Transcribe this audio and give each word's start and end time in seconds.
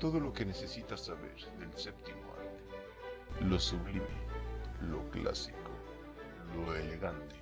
Todo 0.00 0.18
lo 0.18 0.32
que 0.32 0.46
necesitas 0.46 1.04
saber 1.04 1.36
del 1.58 1.76
séptimo 1.76 2.32
arte. 2.32 3.44
Lo 3.44 3.60
sublime, 3.60 4.06
lo 4.80 5.08
clásico, 5.10 5.70
lo 6.56 6.74
elegante. 6.74 7.36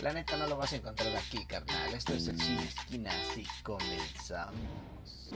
La 0.00 0.14
neta 0.14 0.38
no 0.38 0.46
lo 0.46 0.56
vas 0.56 0.72
a 0.72 0.76
encontrar 0.76 1.14
aquí, 1.14 1.44
carnal. 1.44 1.92
Esto 1.92 2.14
es 2.14 2.28
el 2.28 2.40
Cine 2.40 2.64
Esquinas 2.64 3.36
y 3.36 3.46
comenzamos. 3.62 5.30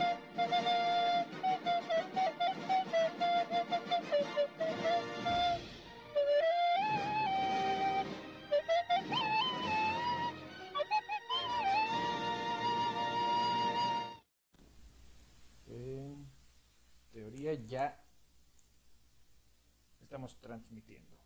Transmitiendo. 20.60 21.16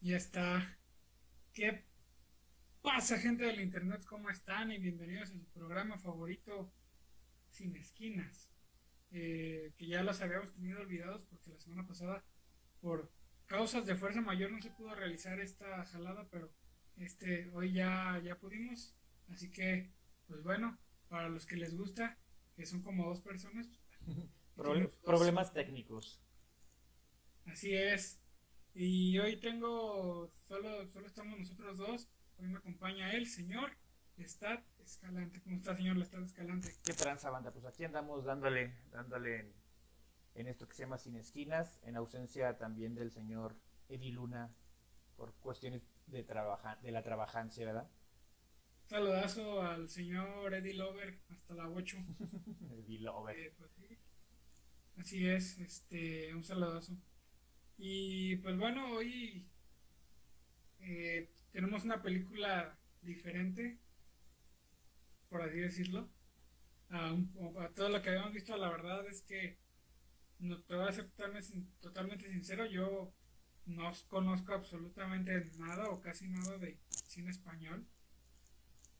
Ya 0.00 0.16
está. 0.16 0.78
¿Qué 1.52 1.84
pasa, 2.82 3.18
gente 3.18 3.44
del 3.44 3.60
internet? 3.60 4.04
¿Cómo 4.06 4.30
están? 4.30 4.70
Y 4.70 4.78
bienvenidos 4.78 5.30
a 5.30 5.32
su 5.32 5.44
programa 5.46 5.98
favorito, 5.98 6.72
Sin 7.50 7.76
Esquinas. 7.76 8.48
Eh, 9.10 9.72
que 9.76 9.86
ya 9.86 10.02
los 10.02 10.20
habíamos 10.20 10.52
tenido 10.52 10.80
olvidados 10.80 11.22
porque 11.30 11.50
la 11.50 11.58
semana 11.58 11.86
pasada, 11.86 12.22
por 12.80 13.10
causas 13.46 13.86
de 13.86 13.96
fuerza 13.96 14.20
mayor, 14.20 14.52
no 14.52 14.60
se 14.60 14.70
pudo 14.70 14.94
realizar 14.94 15.40
esta 15.40 15.84
jalada, 15.86 16.28
pero 16.30 16.52
este 16.96 17.48
hoy 17.54 17.72
ya, 17.72 18.20
ya 18.22 18.36
pudimos. 18.38 18.94
Así 19.30 19.50
que, 19.50 19.90
pues 20.26 20.42
bueno, 20.42 20.78
para 21.08 21.28
los 21.28 21.46
que 21.46 21.56
les 21.56 21.76
gusta, 21.76 22.18
que 22.54 22.66
son 22.66 22.82
como 22.82 23.08
dos 23.08 23.20
personas, 23.20 23.68
Dos. 24.56 24.90
problemas 25.04 25.52
técnicos. 25.52 26.20
Así 27.46 27.74
es. 27.74 28.20
Y 28.74 29.18
hoy 29.18 29.36
tengo, 29.38 30.30
solo, 30.46 30.86
solo 30.88 31.06
estamos 31.06 31.38
nosotros 31.38 31.78
dos. 31.78 32.08
Hoy 32.38 32.48
me 32.48 32.58
acompaña 32.58 33.12
el 33.12 33.26
señor 33.26 33.72
Lestat 34.16 34.64
Escalante. 34.78 35.40
¿Cómo 35.42 35.56
está, 35.56 35.74
señor 35.74 35.96
Lestat 35.96 36.22
Escalante? 36.22 36.72
¿Qué 36.84 36.92
tranza, 36.92 37.30
banda? 37.30 37.52
Pues 37.52 37.64
aquí 37.64 37.84
andamos 37.84 38.24
dándole, 38.24 38.74
dándole 38.90 39.40
en, 39.40 39.52
en 40.34 40.46
esto 40.46 40.68
que 40.68 40.74
se 40.74 40.82
llama 40.82 40.98
Sin 40.98 41.16
Esquinas, 41.16 41.80
en 41.82 41.96
ausencia 41.96 42.56
también 42.58 42.94
del 42.94 43.10
señor 43.10 43.56
Eddie 43.88 44.12
Luna 44.12 44.54
por 45.16 45.34
cuestiones 45.34 45.82
de, 46.06 46.22
trabaja, 46.22 46.76
de 46.76 46.92
la 46.92 47.02
trabajancia, 47.02 47.66
¿verdad? 47.66 47.90
Saludazo 48.86 49.60
al 49.62 49.88
señor 49.88 50.54
Eddie 50.54 50.74
Lover 50.74 51.18
hasta 51.28 51.54
la 51.54 51.68
8. 51.68 51.96
Eddie 52.78 53.00
Lover. 53.00 53.36
Eh, 53.36 53.54
pues, 53.58 53.70
sí. 53.72 53.98
Así 54.96 55.28
es, 55.28 55.58
este, 55.58 56.34
un 56.34 56.44
saludazo. 56.44 56.96
Y 57.78 58.36
pues 58.36 58.58
bueno, 58.58 58.92
hoy 58.92 59.46
eh, 60.80 61.28
tenemos 61.52 61.84
una 61.84 62.02
película 62.02 62.76
diferente, 63.02 63.78
por 65.28 65.42
así 65.42 65.58
decirlo, 65.58 66.08
a, 66.90 67.12
un- 67.12 67.32
a 67.60 67.68
todo 67.70 67.88
lo 67.90 68.02
que 68.02 68.10
habíamos 68.10 68.32
visto. 68.34 68.56
La 68.56 68.70
verdad 68.70 69.06
es 69.08 69.22
que 69.22 69.58
no 70.40 70.60
te 70.62 70.74
voy 70.76 70.88
a 70.88 70.92
ser 70.92 71.10
totalmente 71.80 72.30
sincero, 72.30 72.66
yo 72.66 73.12
no 73.66 73.92
conozco 74.08 74.54
absolutamente 74.54 75.44
nada 75.58 75.90
o 75.90 76.00
casi 76.00 76.28
nada 76.28 76.58
de 76.58 76.78
cine 77.08 77.30
español. 77.30 77.86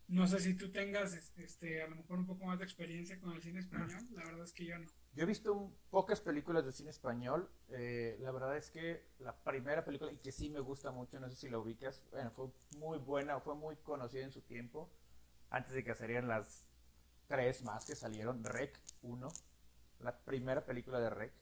No 0.08 0.26
sé 0.26 0.40
si 0.40 0.54
tú 0.54 0.72
tengas 0.72 1.14
este, 1.36 1.82
a 1.82 1.86
lo 1.86 1.94
mejor 1.94 2.18
un 2.18 2.26
poco 2.26 2.44
más 2.46 2.58
de 2.58 2.64
experiencia 2.64 3.20
con 3.20 3.32
el 3.36 3.42
cine 3.42 3.60
español, 3.60 4.08
la 4.10 4.24
verdad 4.24 4.42
es 4.44 4.52
que 4.52 4.64
yo 4.64 4.76
no. 4.76 4.88
Yo 5.14 5.24
he 5.24 5.26
visto 5.26 5.52
un- 5.52 5.74
pocas 5.90 6.20
películas 6.20 6.64
de 6.64 6.72
cine 6.72 6.90
español. 6.90 7.48
eh, 7.70 8.16
la 8.20 8.30
verdad 8.30 8.56
es 8.56 8.70
que 8.70 9.04
la 9.18 9.34
primera 9.44 9.84
película, 9.84 10.10
y 10.12 10.16
que 10.16 10.32
sí 10.32 10.48
me 10.48 10.60
gusta 10.60 10.90
mucho, 10.90 11.20
no 11.20 11.28
sé 11.28 11.36
si 11.36 11.48
la 11.50 11.58
ubicas, 11.58 12.02
bueno, 12.10 12.30
fue 12.30 12.46
muy 12.78 12.98
buena, 12.98 13.40
fue 13.40 13.54
muy 13.54 13.76
conocida 13.76 14.24
en 14.24 14.32
su 14.32 14.40
tiempo, 14.42 14.88
antes 15.50 15.72
de 15.74 15.84
que 15.84 15.94
salieran 15.94 16.28
las 16.28 16.68
tres 17.26 17.62
más 17.64 17.84
que 17.86 17.94
salieron, 17.96 18.42
Rec 18.44 18.78
1, 19.02 19.28
la 20.00 20.16
primera 20.18 20.64
película 20.64 21.00
de 21.00 21.10
Rec. 21.10 21.32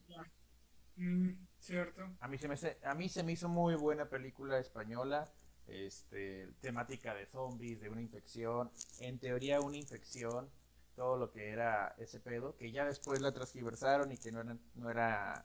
Mm, 0.96 1.30
cierto. 1.58 2.02
A 2.20 2.28
mí 2.28 2.38
se 2.38 2.48
me, 2.48 2.54
hace- 2.54 2.78
a 2.82 2.94
mí 2.94 3.08
se 3.08 3.22
me 3.22 3.32
hizo 3.32 3.48
muy 3.48 3.74
buena 3.74 4.08
película 4.08 4.58
española, 4.58 5.30
este, 5.66 6.48
temática 6.60 7.14
de 7.14 7.26
zombies, 7.26 7.80
de 7.80 7.90
una 7.90 8.00
infección, 8.00 8.70
en 9.00 9.18
teoría 9.18 9.60
una 9.60 9.76
infección, 9.76 10.48
todo 10.96 11.16
lo 11.18 11.30
que 11.30 11.50
era 11.50 11.94
ese 11.98 12.18
pedo, 12.20 12.56
que 12.56 12.72
ya 12.72 12.84
después 12.86 13.20
la 13.20 13.32
transgiversaron 13.32 14.10
y 14.10 14.16
que 14.16 14.32
no, 14.32 14.40
eran, 14.40 14.58
no, 14.74 14.90
era, 14.90 15.44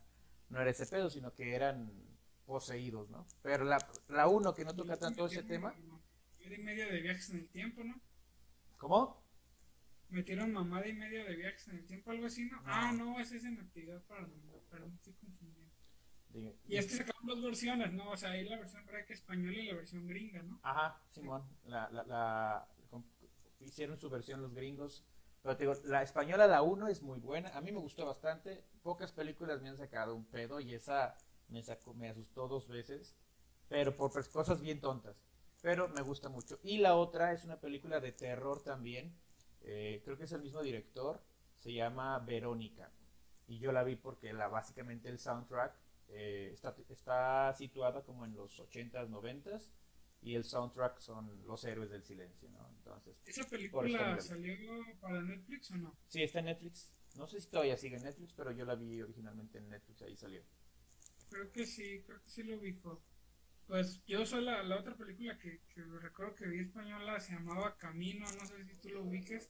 no 0.49 0.61
era 0.61 0.71
ese 0.71 0.87
pedo, 0.87 1.09
sino 1.09 1.33
que 1.33 1.53
eran 1.53 1.91
poseídos, 2.45 3.09
¿no? 3.09 3.27
Pero 3.43 3.65
la, 3.65 3.77
la 4.07 4.27
uno 4.27 4.53
que 4.53 4.65
no 4.65 4.73
toca 4.75 4.97
tanto 4.97 5.25
ese 5.25 5.43
tema, 5.43 5.75
Hora 6.43 6.55
y 6.55 6.63
media 6.63 6.87
de 6.87 7.01
viajes 7.01 7.29
en 7.29 7.37
el 7.39 7.49
tiempo, 7.49 7.83
¿no? 7.83 8.01
¿cómo? 8.77 9.21
Metieron 10.09 10.51
mamada 10.51 10.87
y 10.87 10.93
media 10.93 11.23
de 11.23 11.35
viajes 11.35 11.67
en 11.67 11.75
el 11.75 11.85
tiempo, 11.85 12.11
algo 12.11 12.25
así, 12.25 12.45
¿no? 12.45 12.57
No. 12.57 12.63
Ah, 12.65 12.91
no, 12.91 13.19
ese 13.19 13.37
es 13.37 13.45
en 13.45 13.59
actividad 13.59 14.01
paranormal, 14.03 14.59
perdón, 14.69 14.93
estoy 14.95 15.13
confundiendo. 15.13 15.71
Y 16.67 16.77
es 16.77 16.87
que 16.87 16.95
sacaron 16.95 17.25
dos 17.27 17.41
versiones, 17.43 17.91
¿no? 17.93 18.09
O 18.09 18.17
sea, 18.17 18.31
hay 18.31 18.47
la 18.47 18.57
versión 18.57 18.87
rec 18.87 19.09
española 19.11 19.57
y 19.57 19.67
la 19.67 19.75
versión 19.75 20.07
gringa, 20.07 20.41
¿no? 20.43 20.59
Ajá, 20.63 20.99
Simón, 21.11 21.43
la, 21.65 21.89
la, 21.91 22.03
la- 22.03 22.67
hicieron 23.59 23.99
su 23.99 24.09
versión 24.09 24.41
los 24.41 24.53
gringos. 24.53 25.05
La 25.43 26.03
española, 26.03 26.45
la 26.47 26.61
1 26.61 26.87
es 26.87 27.01
muy 27.01 27.19
buena. 27.19 27.49
A 27.57 27.61
mí 27.61 27.71
me 27.71 27.79
gustó 27.79 28.05
bastante. 28.05 28.63
Pocas 28.83 29.11
películas 29.11 29.61
me 29.61 29.69
han 29.69 29.77
sacado 29.77 30.15
un 30.15 30.25
pedo 30.25 30.59
y 30.59 30.73
esa 30.73 31.15
me, 31.47 31.63
sacó, 31.63 31.93
me 31.93 32.09
asustó 32.09 32.47
dos 32.47 32.67
veces. 32.67 33.15
Pero 33.67 33.95
por 33.95 34.11
cosas 34.29 34.61
bien 34.61 34.79
tontas. 34.81 35.15
Pero 35.61 35.87
me 35.89 36.01
gusta 36.01 36.29
mucho. 36.29 36.59
Y 36.63 36.77
la 36.77 36.95
otra 36.95 37.33
es 37.33 37.43
una 37.43 37.59
película 37.59 37.99
de 37.99 38.11
terror 38.11 38.61
también. 38.63 39.15
eh, 39.61 40.01
creo 40.03 40.17
que 40.17 40.25
es 40.25 40.31
el 40.31 40.41
mismo 40.41 40.61
director. 40.61 41.21
Se 41.57 41.73
llama 41.73 42.19
Verónica. 42.19 42.91
Y 43.47 43.59
yo 43.59 43.71
la 43.71 43.83
vi 43.83 43.95
porque 43.95 44.33
la, 44.33 44.47
básicamente 44.47 45.09
el 45.09 45.19
soundtrack 45.19 45.73
eh, 46.09 46.51
está, 46.53 46.75
está 46.89 47.53
situada 47.53 48.03
como 48.03 48.25
en 48.25 48.35
los 48.35 48.59
80s, 48.59 49.09
90s 49.09 49.69
y 50.21 50.35
el 50.35 50.43
soundtrack 50.43 50.99
son 50.99 51.45
los 51.47 51.63
héroes 51.65 51.89
del 51.89 52.03
silencio, 52.03 52.49
¿no? 52.49 52.67
Entonces, 52.77 53.15
¿Esa 53.25 53.43
película 53.49 54.19
salió 54.19 54.55
para 54.99 55.21
Netflix 55.21 55.71
o 55.71 55.77
no? 55.77 55.97
sí, 56.07 56.21
está 56.23 56.39
en 56.39 56.45
Netflix. 56.45 56.93
No 57.15 57.27
sé 57.27 57.41
si 57.41 57.47
todavía 57.49 57.75
sigue 57.77 57.97
en 57.97 58.03
Netflix, 58.03 58.33
pero 58.33 58.51
yo 58.51 58.65
la 58.65 58.75
vi 58.75 59.01
originalmente 59.01 59.57
en 59.57 59.69
Netflix, 59.69 60.01
ahí 60.01 60.15
salió. 60.15 60.41
Creo 61.29 61.51
que 61.51 61.65
sí, 61.65 62.03
creo 62.05 62.21
que 62.21 62.29
sí 62.29 62.43
lo 62.43 62.57
ubico. 62.57 63.03
Pues 63.67 64.03
yo 64.05 64.25
soy 64.25 64.43
la, 64.43 64.63
la 64.63 64.77
otra 64.79 64.95
película 64.95 65.37
que, 65.37 65.61
que 65.73 65.81
recuerdo 65.83 66.35
que 66.35 66.47
vi 66.47 66.59
española 66.59 67.19
se 67.19 67.33
llamaba 67.33 67.77
Camino, 67.77 68.25
no 68.39 68.45
sé 68.45 68.65
si 68.65 68.75
tú 68.77 68.89
lo 68.89 69.03
ubiques. 69.03 69.49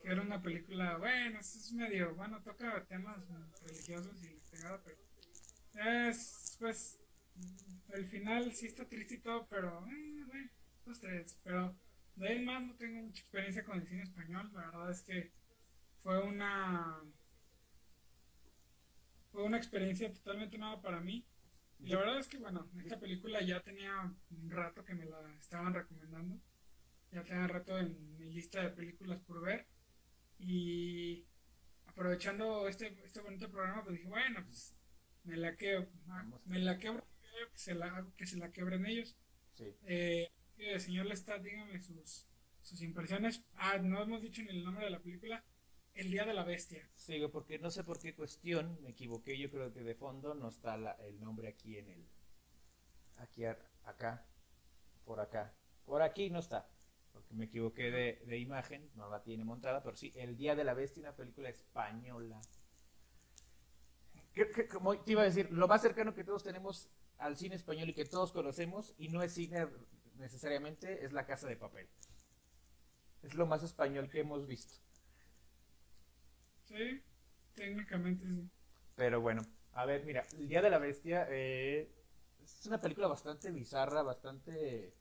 Que 0.00 0.08
era 0.10 0.20
una 0.22 0.42
película, 0.42 0.98
bueno, 0.98 1.40
es 1.40 1.72
medio, 1.72 2.14
bueno, 2.14 2.42
toca 2.42 2.84
temas 2.86 3.18
religiosos 3.62 4.22
y 4.22 4.28
la 4.34 4.42
pegada, 4.50 4.82
pero 4.84 4.98
es, 6.08 6.56
pues, 6.60 7.00
el 7.92 8.06
final 8.06 8.52
sí 8.52 8.66
está 8.66 8.86
triste 8.88 9.14
y 9.14 9.20
todo, 9.20 9.46
pero, 9.48 9.86
eh, 9.86 10.24
bueno, 10.26 10.50
los 10.86 11.00
tres. 11.00 11.38
Pero 11.42 11.76
de 12.16 12.28
ahí 12.28 12.44
más 12.44 12.62
no 12.62 12.74
tengo 12.76 13.02
mucha 13.02 13.20
experiencia 13.20 13.64
con 13.64 13.78
el 13.78 13.86
cine 13.86 14.02
español, 14.02 14.50
la 14.52 14.66
verdad 14.66 14.90
es 14.90 15.02
que 15.02 15.32
fue 16.00 16.22
una 16.22 17.00
fue 19.34 19.42
una 19.42 19.56
experiencia 19.56 20.12
totalmente 20.12 20.56
nueva 20.58 20.80
para 20.80 21.00
mí. 21.00 21.26
Y 21.80 21.88
la 21.88 21.98
verdad 21.98 22.20
es 22.20 22.28
que, 22.28 22.38
bueno, 22.38 22.68
esta 22.78 23.00
película 23.00 23.42
ya 23.42 23.60
tenía 23.60 24.14
un 24.30 24.50
rato 24.50 24.84
que 24.84 24.94
me 24.94 25.06
la 25.06 25.18
estaban 25.40 25.74
recomendando. 25.74 26.40
Ya 27.10 27.24
tenía 27.24 27.48
rato 27.48 27.76
en 27.76 28.16
mi 28.16 28.30
lista 28.32 28.62
de 28.62 28.70
películas 28.70 29.20
por 29.20 29.40
ver. 29.40 29.66
Y 30.38 31.26
aprovechando 31.86 32.68
este, 32.68 32.96
este 33.04 33.20
bonito 33.20 33.50
programa, 33.50 33.82
pues 33.82 33.96
dije, 33.96 34.08
bueno, 34.08 34.44
pues 34.44 34.76
me 35.24 35.36
la 35.36 35.56
quebro. 35.56 35.88
Me 36.44 36.60
la 36.60 36.78
quebro, 36.78 37.04
que 37.52 37.58
se 37.58 37.74
la, 37.74 38.06
que 38.16 38.26
se 38.26 38.36
la 38.36 38.50
quebren 38.50 38.86
ellos. 38.86 39.16
Sí. 39.54 39.74
Eh, 39.86 40.30
señor 40.78 41.06
Lestat, 41.06 41.42
dígame 41.42 41.80
sus, 41.80 42.26
sus 42.62 42.82
impresiones. 42.82 43.42
Ah, 43.56 43.78
no 43.78 44.02
hemos 44.02 44.22
dicho 44.22 44.42
ni 44.42 44.48
el 44.50 44.64
nombre 44.64 44.84
de 44.84 44.90
la 44.90 45.00
película. 45.00 45.44
El 45.94 46.10
Día 46.10 46.24
de 46.24 46.34
la 46.34 46.42
Bestia. 46.44 46.88
Sigo 46.96 47.30
porque 47.30 47.58
no 47.58 47.70
sé 47.70 47.84
por 47.84 48.00
qué 48.00 48.14
cuestión 48.14 48.78
me 48.82 48.90
equivoqué. 48.90 49.38
Yo 49.38 49.48
creo 49.50 49.72
que 49.72 49.82
de 49.84 49.94
fondo 49.94 50.34
no 50.34 50.48
está 50.48 50.76
la- 50.76 50.96
el 51.06 51.20
nombre 51.20 51.48
aquí 51.48 51.78
en 51.78 51.88
el. 51.88 52.08
Aquí, 53.16 53.44
acá, 53.44 54.26
por 55.04 55.20
acá. 55.20 55.54
Por 55.84 56.02
aquí 56.02 56.30
no 56.30 56.40
está. 56.40 56.68
Porque 57.12 57.32
me 57.34 57.44
equivoqué 57.44 57.92
de, 57.92 58.22
de 58.26 58.38
imagen, 58.38 58.90
no 58.96 59.08
la 59.08 59.22
tiene 59.22 59.44
montada, 59.44 59.84
pero 59.84 59.96
sí, 59.96 60.12
El 60.16 60.36
Día 60.36 60.56
de 60.56 60.64
la 60.64 60.74
Bestia, 60.74 61.00
una 61.02 61.14
película 61.14 61.48
española. 61.48 62.40
Que- 64.32 64.50
que- 64.50 64.66
como 64.66 64.98
te 64.98 65.12
iba 65.12 65.22
a 65.22 65.26
decir, 65.26 65.48
lo 65.52 65.68
más 65.68 65.80
cercano 65.82 66.12
que 66.14 66.24
todos 66.24 66.42
tenemos 66.42 66.88
al 67.18 67.36
cine 67.36 67.56
español 67.56 67.88
y 67.90 67.94
que 67.94 68.04
todos 68.04 68.32
conocemos, 68.32 68.94
y 68.98 69.08
no 69.08 69.22
es 69.22 69.32
cine 69.34 69.66
necesariamente, 70.18 71.04
es 71.04 71.12
La 71.12 71.26
Casa 71.26 71.48
de 71.48 71.56
Papel. 71.56 71.88
Es 73.24 73.34
lo 73.34 73.44
más 73.44 73.64
español 73.64 74.08
que 74.08 74.20
hemos 74.20 74.46
visto. 74.46 74.76
Sí, 76.64 77.02
técnicamente 77.54 78.26
sí. 78.26 78.50
Pero 78.96 79.20
bueno, 79.20 79.42
a 79.72 79.84
ver, 79.86 80.04
mira, 80.04 80.22
El 80.38 80.48
Día 80.48 80.62
de 80.62 80.70
la 80.70 80.78
Bestia 80.78 81.26
eh, 81.30 81.90
es 82.42 82.66
una 82.66 82.80
película 82.80 83.08
bastante 83.08 83.50
bizarra, 83.50 84.02
bastante... 84.02 84.94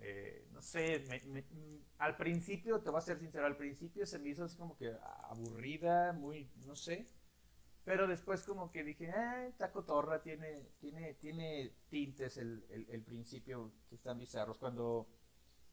eh, 0.00 0.46
no 0.52 0.60
sé, 0.62 1.04
me- 1.08 1.20
me- 1.32 1.42
mm, 1.42 1.78
al 1.98 2.16
principio, 2.16 2.80
te 2.80 2.90
voy 2.90 2.98
a 2.98 3.00
ser 3.02 3.18
sincero, 3.18 3.46
al 3.46 3.56
principio 3.56 4.04
se 4.06 4.18
me 4.18 4.30
hizo 4.30 4.44
así 4.44 4.56
como 4.56 4.76
que 4.76 4.92
aburrida, 5.28 6.12
muy, 6.12 6.50
no 6.66 6.74
sé. 6.76 7.06
Pero 7.84 8.06
después 8.06 8.44
como 8.44 8.70
que 8.70 8.84
dije, 8.84 9.06
eh, 9.06 9.46
está 9.48 9.72
cotorra, 9.72 10.22
tiene, 10.22 10.70
tiene, 10.78 11.14
tiene 11.14 11.72
tintes 11.88 12.36
el, 12.36 12.64
el, 12.70 12.86
el 12.90 13.02
principio 13.02 13.72
que 13.88 13.96
están 13.96 14.18
bizarros. 14.18 14.58
Cuando, 14.58 15.08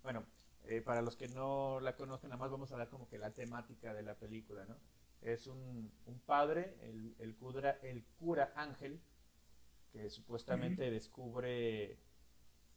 bueno, 0.02 0.26
eh, 0.64 0.82
para 0.82 1.02
los 1.02 1.16
que 1.16 1.28
no 1.28 1.80
la 1.80 1.96
conozcan, 1.96 2.30
nada 2.32 2.40
más 2.40 2.52
vamos 2.52 2.72
a 2.72 2.78
dar 2.78 2.90
como 2.90 3.08
que 3.08 3.18
la 3.20 3.32
temática 3.34 3.94
de 3.94 4.04
la 4.04 4.16
película, 4.16 4.66
¿no? 4.66 4.78
Es 5.22 5.48
un, 5.48 5.92
un 6.06 6.20
padre, 6.22 6.78
el, 6.82 7.16
el, 7.20 7.36
cura, 7.36 7.72
el 7.84 8.04
cura 8.18 8.54
Ángel, 8.56 9.02
que 9.92 10.10
supuestamente 10.10 10.90
descubre 10.90 12.00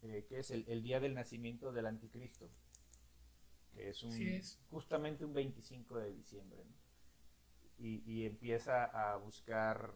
eh, 0.02 0.26
que 0.28 0.40
es 0.40 0.50
el, 0.50 0.64
el 0.68 0.82
día 0.82 1.00
del 1.00 1.14
nacimiento 1.14 1.72
del 1.72 1.86
anticristo, 1.86 2.50
que 3.72 3.90
es, 3.90 4.02
un, 4.02 4.12
es. 4.12 4.60
justamente 4.70 5.24
un 5.24 5.32
25 5.32 5.98
de 5.98 6.12
diciembre, 6.12 6.64
¿no? 6.64 6.81
Y, 7.82 8.02
y 8.06 8.26
empieza 8.26 8.84
a 8.84 9.16
buscar 9.16 9.94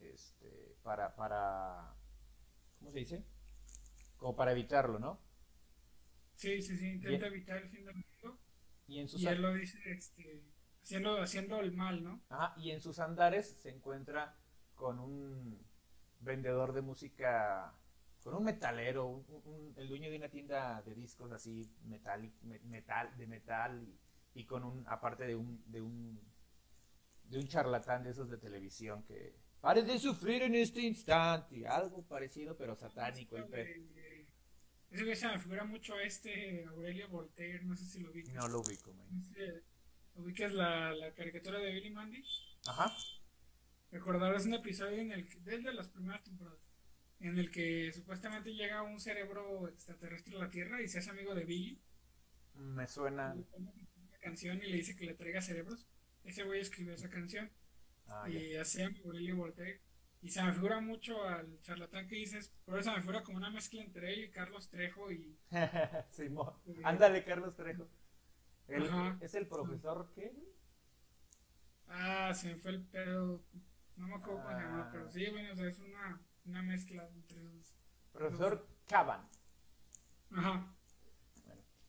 este, 0.00 0.76
para, 0.82 1.14
para, 1.16 1.94
¿cómo 2.78 2.92
se 2.92 2.98
dice? 3.00 3.24
Como 4.18 4.36
para 4.36 4.52
evitarlo, 4.52 4.98
¿no? 4.98 5.20
Sí, 6.36 6.62
sí, 6.62 6.76
sí, 6.76 6.86
intenta 6.88 7.26
evitar 7.26 7.56
el 7.58 7.68
fin 7.70 7.84
del 7.84 7.94
mundo. 7.96 8.38
Y 8.86 8.98
en 9.00 9.08
sus, 9.08 9.22
Y 9.22 9.26
a- 9.26 9.32
él 9.32 9.42
lo 9.42 9.52
dice 9.54 9.78
este, 9.86 10.44
haciendo, 10.82 11.20
haciendo 11.20 11.60
el 11.60 11.72
mal, 11.72 12.02
¿no? 12.04 12.20
ajá, 12.28 12.54
y 12.58 12.70
en 12.70 12.80
sus 12.80 12.98
andares 12.98 13.48
se 13.60 13.70
encuentra 13.70 14.36
con 14.74 14.98
un 14.98 15.58
vendedor 16.20 16.72
de 16.72 16.82
música, 16.82 17.74
con 18.22 18.34
un 18.34 18.44
metalero, 18.44 19.06
un- 19.06 19.24
un- 19.44 19.74
el 19.76 19.88
dueño 19.88 20.10
de 20.10 20.16
una 20.16 20.28
tienda 20.28 20.82
de 20.82 20.94
discos 20.94 21.32
así, 21.32 21.70
metal, 21.84 22.30
me- 22.42 22.60
metal 22.60 23.16
de 23.16 23.26
metal, 23.26 23.82
y, 24.34 24.40
y 24.40 24.46
con 24.46 24.64
un, 24.64 24.84
aparte 24.88 25.24
de 25.26 25.36
un, 25.36 25.62
de 25.70 25.80
un, 25.82 26.20
de 27.24 27.38
un 27.38 27.46
charlatán 27.48 28.04
de 28.04 28.10
esos 28.10 28.28
de 28.30 28.38
televisión 28.38 29.02
que 29.04 29.34
pare 29.60 29.82
de 29.82 29.98
sufrir 29.98 30.42
en 30.42 30.54
este 30.54 30.80
instante, 30.82 31.66
algo 31.66 32.02
parecido 32.06 32.56
pero 32.56 32.76
satánico 32.76 33.36
el 33.36 33.44
pe- 33.46 33.76
Eh, 33.76 34.26
Ese 34.90 35.04
güey 35.04 35.16
se 35.16 35.26
me 35.28 35.38
figura 35.38 35.64
mucho 35.64 35.94
a 35.94 36.02
este 36.02 36.64
Aurelio 36.66 37.08
Voltaire, 37.08 37.64
no 37.64 37.74
sé 37.76 37.84
si 37.86 38.00
lo 38.00 38.12
vi. 38.12 38.22
No 38.24 38.46
lo 38.48 38.60
ubico, 38.60 38.92
man. 38.92 39.08
ubicas 40.16 40.52
la, 40.52 40.92
la 40.94 41.12
caricatura 41.14 41.58
de 41.58 41.72
Billy 41.72 41.90
Mandy. 41.90 42.22
Ajá. 42.66 42.94
Recordarás 43.90 44.44
un 44.46 44.54
episodio 44.54 44.98
en 44.98 45.12
el 45.12 45.26
que, 45.28 45.38
desde 45.40 45.72
las 45.72 45.88
primeras 45.88 46.22
temporadas, 46.22 46.60
en 47.20 47.38
el 47.38 47.50
que 47.50 47.90
supuestamente 47.92 48.52
llega 48.54 48.82
un 48.82 49.00
cerebro 49.00 49.68
extraterrestre 49.68 50.36
a 50.36 50.40
la 50.40 50.50
Tierra 50.50 50.80
y 50.82 50.88
se 50.88 50.98
hace 50.98 51.10
amigo 51.10 51.34
de 51.34 51.44
Billy. 51.44 51.80
Me 52.54 52.86
suena. 52.86 53.34
Le 53.34 53.42
pone 53.44 53.70
una 53.72 54.18
canción 54.20 54.62
y 54.62 54.66
le 54.68 54.76
dice 54.76 54.94
que 54.94 55.06
le 55.06 55.14
traiga 55.14 55.40
cerebros. 55.42 55.88
Ese 56.24 56.42
güey 56.44 56.60
escribió 56.60 56.94
esa 56.94 57.08
canción 57.10 57.50
Ah, 58.08 58.28
y 58.28 58.54
hacía 58.56 58.90
Aurelio 59.04 59.36
Voltaire. 59.36 59.80
Y 60.22 60.30
se 60.30 60.42
me 60.42 60.52
figura 60.52 60.80
mucho 60.80 61.22
al 61.24 61.60
charlatán 61.62 62.06
que 62.08 62.16
dices, 62.16 62.50
por 62.64 62.78
eso 62.78 62.90
me 62.92 63.00
figura 63.00 63.22
como 63.22 63.36
una 63.38 63.50
mezcla 63.50 63.82
entre 63.82 64.12
él 64.14 64.24
y 64.24 64.30
Carlos 64.30 64.68
Trejo 64.70 65.10
y 65.12 65.38
Simón. 66.10 66.54
Ándale, 66.82 67.24
Carlos 67.24 67.54
Trejo. 67.56 67.88
El-. 68.68 68.90
¿Es 69.20 69.34
el 69.34 69.46
profesor 69.46 70.10
qué? 70.14 70.32
Ah, 71.88 72.32
se 72.34 72.48
me 72.48 72.56
fue 72.56 72.70
el 72.72 72.82
pedo. 72.82 73.42
No 73.96 74.08
me 74.08 74.14
acuerdo 74.14 74.42
cómo 74.42 74.48
se 74.56 74.62
llama, 74.62 74.84
Ah. 74.86 74.90
pero 74.92 75.10
sí, 75.10 75.26
bueno, 75.30 75.52
o 75.52 75.56
sea, 75.56 75.68
es 75.68 75.78
una, 75.78 76.20
una 76.46 76.62
mezcla 76.62 77.06
entre 77.14 77.42
los. 77.42 77.74
Profesor 78.12 78.66
Caban. 78.88 79.28
Ajá. 80.30 80.74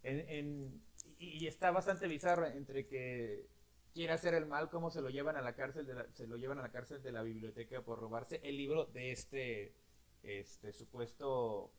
En, 0.03 0.29
en- 0.29 0.81
y 1.17 1.47
está 1.47 1.71
bastante 1.71 2.07
bizarro 2.07 2.45
entre 2.45 2.85
que 2.85 3.47
quiere 3.95 4.13
hacer 4.13 4.33
el 4.36 4.45
mal, 4.45 4.69
cómo 4.69 4.92
se 4.92 5.01
lo 5.01 5.09
llevan 5.09 5.38
a 5.38 5.42
la 5.42 5.56
cárcel, 5.56 5.86
de 5.88 5.94
la- 5.95 6.07
se 6.13 6.27
lo 6.27 6.36
llevan 6.36 6.59
a 6.59 6.63
la 6.63 6.71
cárcel 6.71 7.01
de 7.01 7.13
la 7.13 7.24
biblioteca 7.24 7.81
por 7.81 7.97
robarse 8.00 8.42
el 8.44 8.57
libro 8.57 8.86
de 8.86 9.12
este, 9.12 9.74
este 10.21 10.74
supuesto 10.74 11.71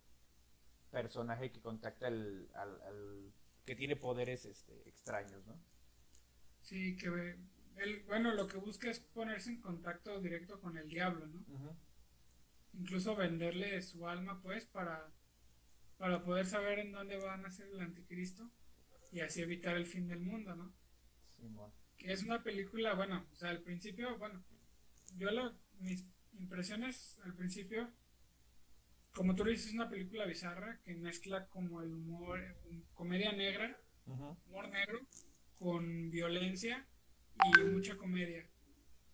personaje 0.91 1.53
que 1.53 1.61
contacta 1.61 2.07
al, 2.07 2.49
al- 2.55 2.81
al- 2.83 3.33
que 3.67 3.77
tiene 3.77 3.97
poderes 3.97 4.47
este, 4.47 4.89
extraños, 4.89 5.45
¿no? 5.47 5.61
Sí, 6.63 6.97
que 6.97 7.37
él, 7.77 8.03
bueno, 8.07 8.33
lo 8.33 8.47
que 8.47 8.57
busca 8.57 8.91
es 8.91 9.01
ponerse 9.01 9.51
en 9.51 9.61
contacto 9.61 10.19
directo 10.21 10.59
con 10.59 10.79
el 10.79 10.89
diablo, 10.89 11.27
¿no? 11.27 11.45
Incluso 12.73 13.15
venderle 13.15 13.83
su 13.83 14.09
alma, 14.09 14.41
pues, 14.41 14.65
para, 14.65 15.13
para 15.99 16.23
poder 16.25 16.47
saber 16.47 16.79
en 16.79 16.93
dónde 16.93 17.19
va 17.19 17.35
a 17.35 17.37
nacer 17.37 17.69
el 17.69 17.81
anticristo 17.81 18.51
y 19.13 19.21
así 19.21 19.43
evitar 19.43 19.77
el 19.77 19.87
fin 19.87 20.09
del 20.09 20.21
mundo, 20.21 20.55
¿no? 20.55 20.73
Simón. 21.37 21.73
Que 22.07 22.13
es 22.13 22.23
una 22.23 22.41
película, 22.41 22.95
bueno, 22.95 23.27
o 23.33 23.35
sea, 23.35 23.51
al 23.51 23.63
principio, 23.63 24.17
bueno, 24.17 24.41
yo 25.17 25.29
lo, 25.33 25.59
mis 25.81 26.07
impresiones 26.39 27.19
al 27.25 27.35
principio, 27.35 27.91
como 29.13 29.35
tú 29.35 29.43
dices, 29.43 29.67
es 29.67 29.75
una 29.75 29.91
película 29.91 30.25
bizarra 30.25 30.79
que 30.85 30.95
mezcla 30.95 31.49
como 31.49 31.83
el 31.83 31.93
humor, 31.93 32.39
um, 32.71 32.81
comedia 32.95 33.33
negra, 33.33 33.77
humor 34.05 34.69
negro, 34.69 35.01
con 35.59 36.09
violencia 36.09 36.87
y 37.45 37.65
mucha 37.65 37.97
comedia. 37.97 38.49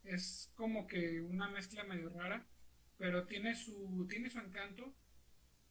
Es 0.05 0.53
como 0.55 0.87
que 0.87 1.23
una 1.23 1.49
mezcla 1.49 1.85
medio 1.85 2.11
rara, 2.11 2.47
pero 2.99 3.25
tiene 3.25 3.57
su, 3.57 4.07
tiene 4.07 4.29
su 4.29 4.39
encanto 4.39 4.95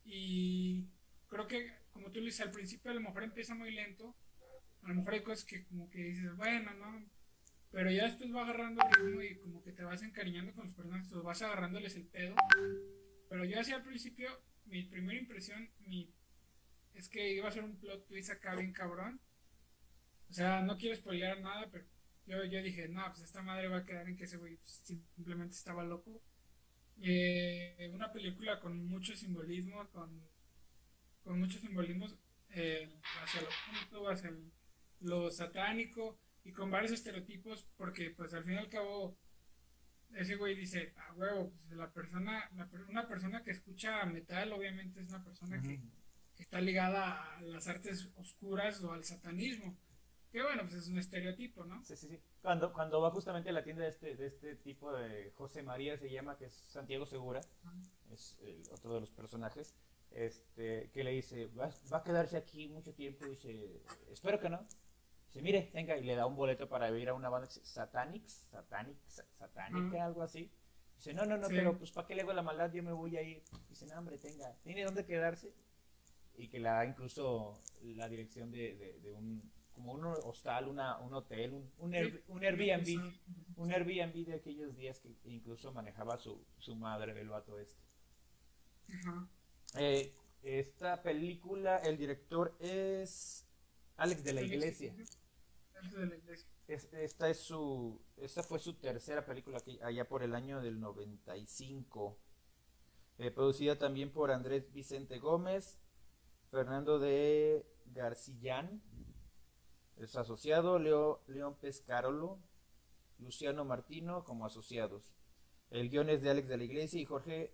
y 0.06 0.88
creo 1.28 1.46
que, 1.46 1.72
como 1.94 2.10
tú 2.10 2.20
dices, 2.20 2.42
al 2.42 2.50
principio 2.50 2.90
a 2.90 2.96
lo 2.96 3.02
mejor 3.02 3.22
empieza 3.24 3.54
muy 3.54 3.70
lento, 3.70 4.16
a 4.84 4.88
lo 4.90 4.96
mejor 4.96 5.14
hay 5.14 5.22
cosas 5.24 5.46
que 5.46 5.64
como 5.66 5.90
que 5.90 6.00
dices, 6.00 6.36
bueno, 6.36 6.74
¿no? 6.76 7.06
Pero 7.72 7.90
ya 7.92 8.06
después 8.06 8.34
va 8.36 8.44
agarrando 8.44 8.84
ritmo 8.84 9.22
y 9.22 9.38
como 9.38 9.64
que 9.64 9.72
te 9.72 9.84
vas 9.84 10.02
encariñando 10.04 10.54
con 10.54 10.66
los 10.66 10.74
personajes, 10.74 11.14
o 11.14 11.24
vas 11.24 11.42
agarrándoles 11.42 11.96
el 11.96 12.06
pedo. 12.08 12.36
Pero 13.30 13.46
yo 13.46 13.60
así 13.60 13.72
al 13.72 13.84
principio, 13.84 14.30
mi 14.66 14.84
primera 14.84 15.18
impresión 15.20 15.70
mi, 15.80 16.14
es 16.94 17.08
que 17.08 17.34
iba 17.34 17.48
a 17.48 17.52
ser 17.52 17.64
un 17.64 17.78
plot 17.78 18.08
twist 18.08 18.30
acá 18.30 18.56
bien 18.56 18.74
cabrón. 18.74 19.22
O 20.30 20.34
sea, 20.34 20.62
no 20.62 20.78
quiero 20.78 20.96
spoilear 20.96 21.40
nada, 21.42 21.70
pero 21.72 21.86
yo, 22.26 22.44
yo 22.46 22.62
dije, 22.62 22.88
no, 22.90 23.04
pues 23.10 23.22
esta 23.22 23.42
madre 23.42 23.68
va 23.68 23.78
a 23.78 23.86
quedar 23.86 24.08
en 24.08 24.18
que 24.18 24.26
ese 24.26 24.38
güey 24.38 24.58
simplemente 24.62 25.56
estaba 25.56 25.84
loco. 25.84 26.22
Eh, 27.02 27.90
una 27.94 28.12
película 28.12 28.60
con 28.60 28.86
mucho 28.86 29.16
simbolismo, 29.16 29.90
con, 29.90 30.22
con 31.24 31.40
muchos 31.40 31.62
simbolismos 31.62 32.16
eh, 32.50 32.90
hacia 33.24 33.42
lo 33.42 33.48
oculto, 33.48 34.10
hacia 34.10 34.30
el- 34.30 34.52
lo 35.02 35.32
satánico 35.32 36.18
y 36.44 36.52
con 36.52 36.72
varios 36.72 36.92
estereotipos, 36.92 37.68
porque 37.78 38.12
pues 38.12 38.34
al 38.34 38.44
fin 38.44 38.56
y 38.56 38.58
al 38.58 38.70
cabo 38.70 39.18
ese 40.16 40.36
güey 40.36 40.56
dice, 40.56 40.94
a 40.98 41.14
huevo, 41.14 41.52
pues 41.64 41.78
la 41.78 41.92
persona, 41.92 42.50
la 42.56 42.70
una 42.90 43.08
persona 43.08 43.44
que 43.44 43.52
escucha 43.52 44.06
metal 44.06 44.52
obviamente 44.54 45.02
es 45.02 45.10
una 45.10 45.24
persona 45.24 45.62
que, 45.62 45.80
está 46.38 46.60
ligada 46.60 47.38
a 47.38 47.42
las 47.42 47.68
artes 47.68 48.10
oscuras 48.16 48.84
o 48.84 48.92
al 48.92 49.04
satanismo. 49.04 49.78
Que 50.32 50.42
bueno, 50.42 50.64
pues 50.64 50.74
es 50.74 50.88
un 50.88 50.98
estereotipo, 50.98 51.64
¿no? 51.66 51.84
Sí, 51.84 51.96
sí, 51.96 52.08
sí. 52.08 52.20
Cuando, 52.42 52.74
cuando 52.74 53.00
va 53.00 53.12
justamente 53.12 53.50
a 53.50 53.54
la 53.54 53.64
tienda 53.64 53.84
de 53.84 53.90
este, 53.90 54.16
de 54.16 54.26
este 54.26 54.56
tipo 54.56 54.92
de 54.92 55.32
José 55.36 55.62
María, 55.62 55.98
se 55.98 56.10
llama, 56.10 56.38
que 56.38 56.46
es 56.46 56.64
Santiago 56.68 57.06
Segura, 57.06 57.42
es 58.12 58.40
el 58.42 58.64
otro 58.72 58.96
de 58.96 59.02
los 59.02 59.12
personajes, 59.12 59.76
este, 60.10 60.90
que 60.92 61.04
le 61.04 61.12
dice, 61.12 61.46
va, 61.48 61.70
va 61.94 61.98
a 61.98 62.04
quedarse 62.04 62.38
aquí 62.38 62.68
mucho 62.70 62.94
tiempo, 62.96 63.26
dice, 63.28 63.84
espero 64.10 64.40
que 64.40 64.50
no. 64.50 64.66
Dice, 65.34 65.42
mire, 65.42 65.72
venga, 65.74 65.98
y 65.98 66.04
le 66.04 66.16
da 66.16 66.26
un 66.26 66.36
boleto 66.36 66.68
para 66.68 66.90
ir 66.98 67.08
a 67.10 67.14
una 67.14 67.30
banda 67.30 67.48
que 67.48 67.54
se- 67.54 67.66
Satanix, 67.66 68.48
Satanic, 68.52 68.98
Sa- 69.08 69.26
Satánica, 69.38 69.96
Ajá. 69.98 70.06
algo 70.08 70.24
así. 70.24 70.52
Dice, 70.98 71.14
no, 71.14 71.26
no, 71.26 71.38
no, 71.38 71.48
Sí. 71.48 71.56
pero 71.56 71.78
pues 71.78 71.92
¿para 71.92 72.06
qué 72.06 72.16
le 72.16 72.22
hago 72.24 72.34
la 72.34 72.42
maldad? 72.42 72.72
Yo 72.74 72.84
me 72.84 72.92
voy 72.92 73.16
a 73.18 73.22
ir. 73.22 73.42
Dice, 73.70 73.86
no, 73.88 73.98
hombre, 73.98 74.18
tenga, 74.18 74.54
tiene 74.64 74.84
dónde 74.84 75.06
quedarse. 75.06 75.54
Y 76.36 76.48
que 76.50 76.60
le 76.60 76.68
da 76.70 76.86
incluso 76.86 77.54
la 77.82 78.10
dirección 78.10 78.52
de, 78.52 78.76
de, 78.76 79.00
de 79.00 79.12
un, 79.14 79.42
como 79.74 79.94
un 79.94 80.04
hostal, 80.06 80.68
una, 80.68 80.98
un 81.00 81.14
hotel, 81.14 81.54
un, 81.54 81.72
un, 81.80 81.94
Air- 81.96 82.24
un 82.28 82.44
Airbnb 82.44 83.14
un 83.58 83.72
Airbnb 83.72 84.26
de 84.26 84.34
aquellos 84.36 84.76
días 84.76 85.00
que 85.00 85.16
incluso 85.26 85.72
manejaba 85.72 86.18
su, 86.18 86.44
su 86.58 86.76
madre, 86.76 87.20
el 87.20 87.30
vato 87.30 87.58
este. 87.60 87.80
Eh, 89.78 90.14
esta 90.44 91.02
película, 91.02 91.78
el 91.78 91.98
director 91.98 92.56
es 92.60 93.46
Alex 93.98 94.24
de 94.24 94.34
la 94.34 94.42
Iglesia. 94.42 94.94
Es- 96.68 96.88
esta 96.94 97.30
es 97.30 97.40
su, 97.40 98.00
esta 98.18 98.44
fue 98.44 98.60
su 98.60 98.74
tercera 98.76 99.26
película 99.26 99.60
que 99.60 99.80
allá 99.84 100.08
por 100.08 100.24
el 100.24 100.36
año 100.36 100.62
del 100.62 100.80
95. 100.80 102.18
Eh, 103.18 103.32
producida 103.32 103.78
también 103.78 104.12
por 104.12 104.32
Andrés 104.32 104.72
Vicente 104.74 105.20
Gómez, 105.20 105.80
Fernando 106.52 107.00
de 107.00 107.66
Garcillán, 107.88 108.82
es 109.98 110.16
asociado, 110.18 110.80
Leo, 110.80 111.22
León 111.28 111.56
Pescarolo, 111.62 112.40
Luciano 113.20 113.66
Martino 113.66 114.24
como 114.26 114.46
asociados. 114.46 115.14
El 115.72 115.90
guion 115.90 116.10
es 116.10 116.22
de 116.24 116.30
Alex 116.32 116.48
de 116.50 116.58
la 116.58 116.64
Iglesia 116.66 117.02
y 117.02 117.06
Jorge, 117.06 117.54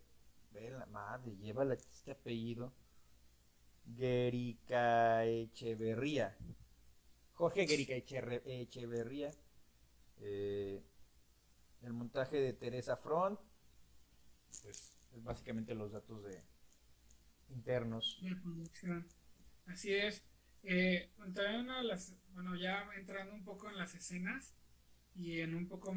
ve 0.51 0.71
la 0.71 0.85
madre, 0.87 1.35
lleva 1.37 1.65
este 1.73 2.11
apellido, 2.11 2.73
Guerica 3.97 5.25
Echeverría. 5.25 6.35
Jorge 7.37 7.67
Guerica 7.67 7.93
Echeverría. 7.93 9.31
Eh, 10.19 10.83
el 11.83 11.93
montaje 11.93 12.37
de 12.37 12.53
Teresa 12.53 12.97
Front. 12.97 13.39
Pues 14.63 14.97
es 15.13 15.23
básicamente 15.23 15.75
los 15.75 15.91
datos 15.91 16.23
de 16.23 16.43
internos. 17.49 18.19
de 18.23 18.35
producción. 18.37 19.07
Así 19.67 19.93
es. 19.93 20.23
Eh, 20.63 21.11
también 21.35 21.67
de 21.67 21.83
las, 21.83 22.15
bueno, 22.33 22.55
ya 22.55 22.89
entrando 22.95 23.35
un 23.35 23.43
poco 23.43 23.69
en 23.69 23.77
las 23.77 23.93
escenas 23.93 24.55
y 25.15 25.39
en 25.41 25.53
un 25.53 25.67
poco 25.67 25.95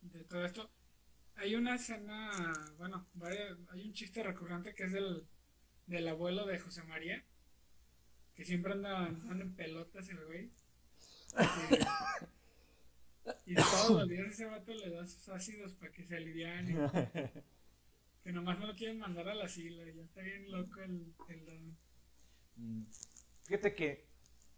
de 0.00 0.24
todo 0.24 0.44
esto, 0.44 0.68
hay 1.36 1.54
una 1.54 1.76
escena, 1.76 2.32
bueno, 2.76 3.06
hay 3.68 3.86
un 3.86 3.92
chiste 3.92 4.22
recurrente 4.24 4.74
que 4.74 4.84
es 4.84 4.92
del, 4.92 5.28
del 5.86 6.08
abuelo 6.08 6.44
de 6.44 6.58
José 6.58 6.82
María, 6.82 7.24
que 8.34 8.44
siempre 8.44 8.72
anda, 8.72 9.06
anda 9.06 9.44
en 9.44 9.54
pelotas 9.54 10.08
el 10.08 10.24
güey. 10.24 10.50
Y, 13.46 13.54
todos 13.54 13.90
los 13.90 14.08
días 14.08 14.26
ese 14.32 14.46
vato 14.46 14.72
le 14.74 14.90
da 14.90 15.06
sus 15.06 15.28
ácidos 15.28 15.74
para 15.74 15.92
que 15.92 16.04
se 16.04 16.16
aliviane. 16.16 16.74
Que 18.24 18.30
nomás 18.32 18.56
no 18.60 18.68
lo 18.68 18.76
quieren 18.76 19.00
mandar 19.00 19.28
a 19.28 19.34
la 19.34 19.48
sila, 19.48 19.82
ya 19.84 20.00
está 20.00 20.20
bien 20.20 20.48
loco 20.48 20.80
el, 20.80 21.12
el 21.28 21.44
don. 21.44 21.76
Mm, 22.54 22.84
Fíjate 23.42 23.74
que 23.74 24.06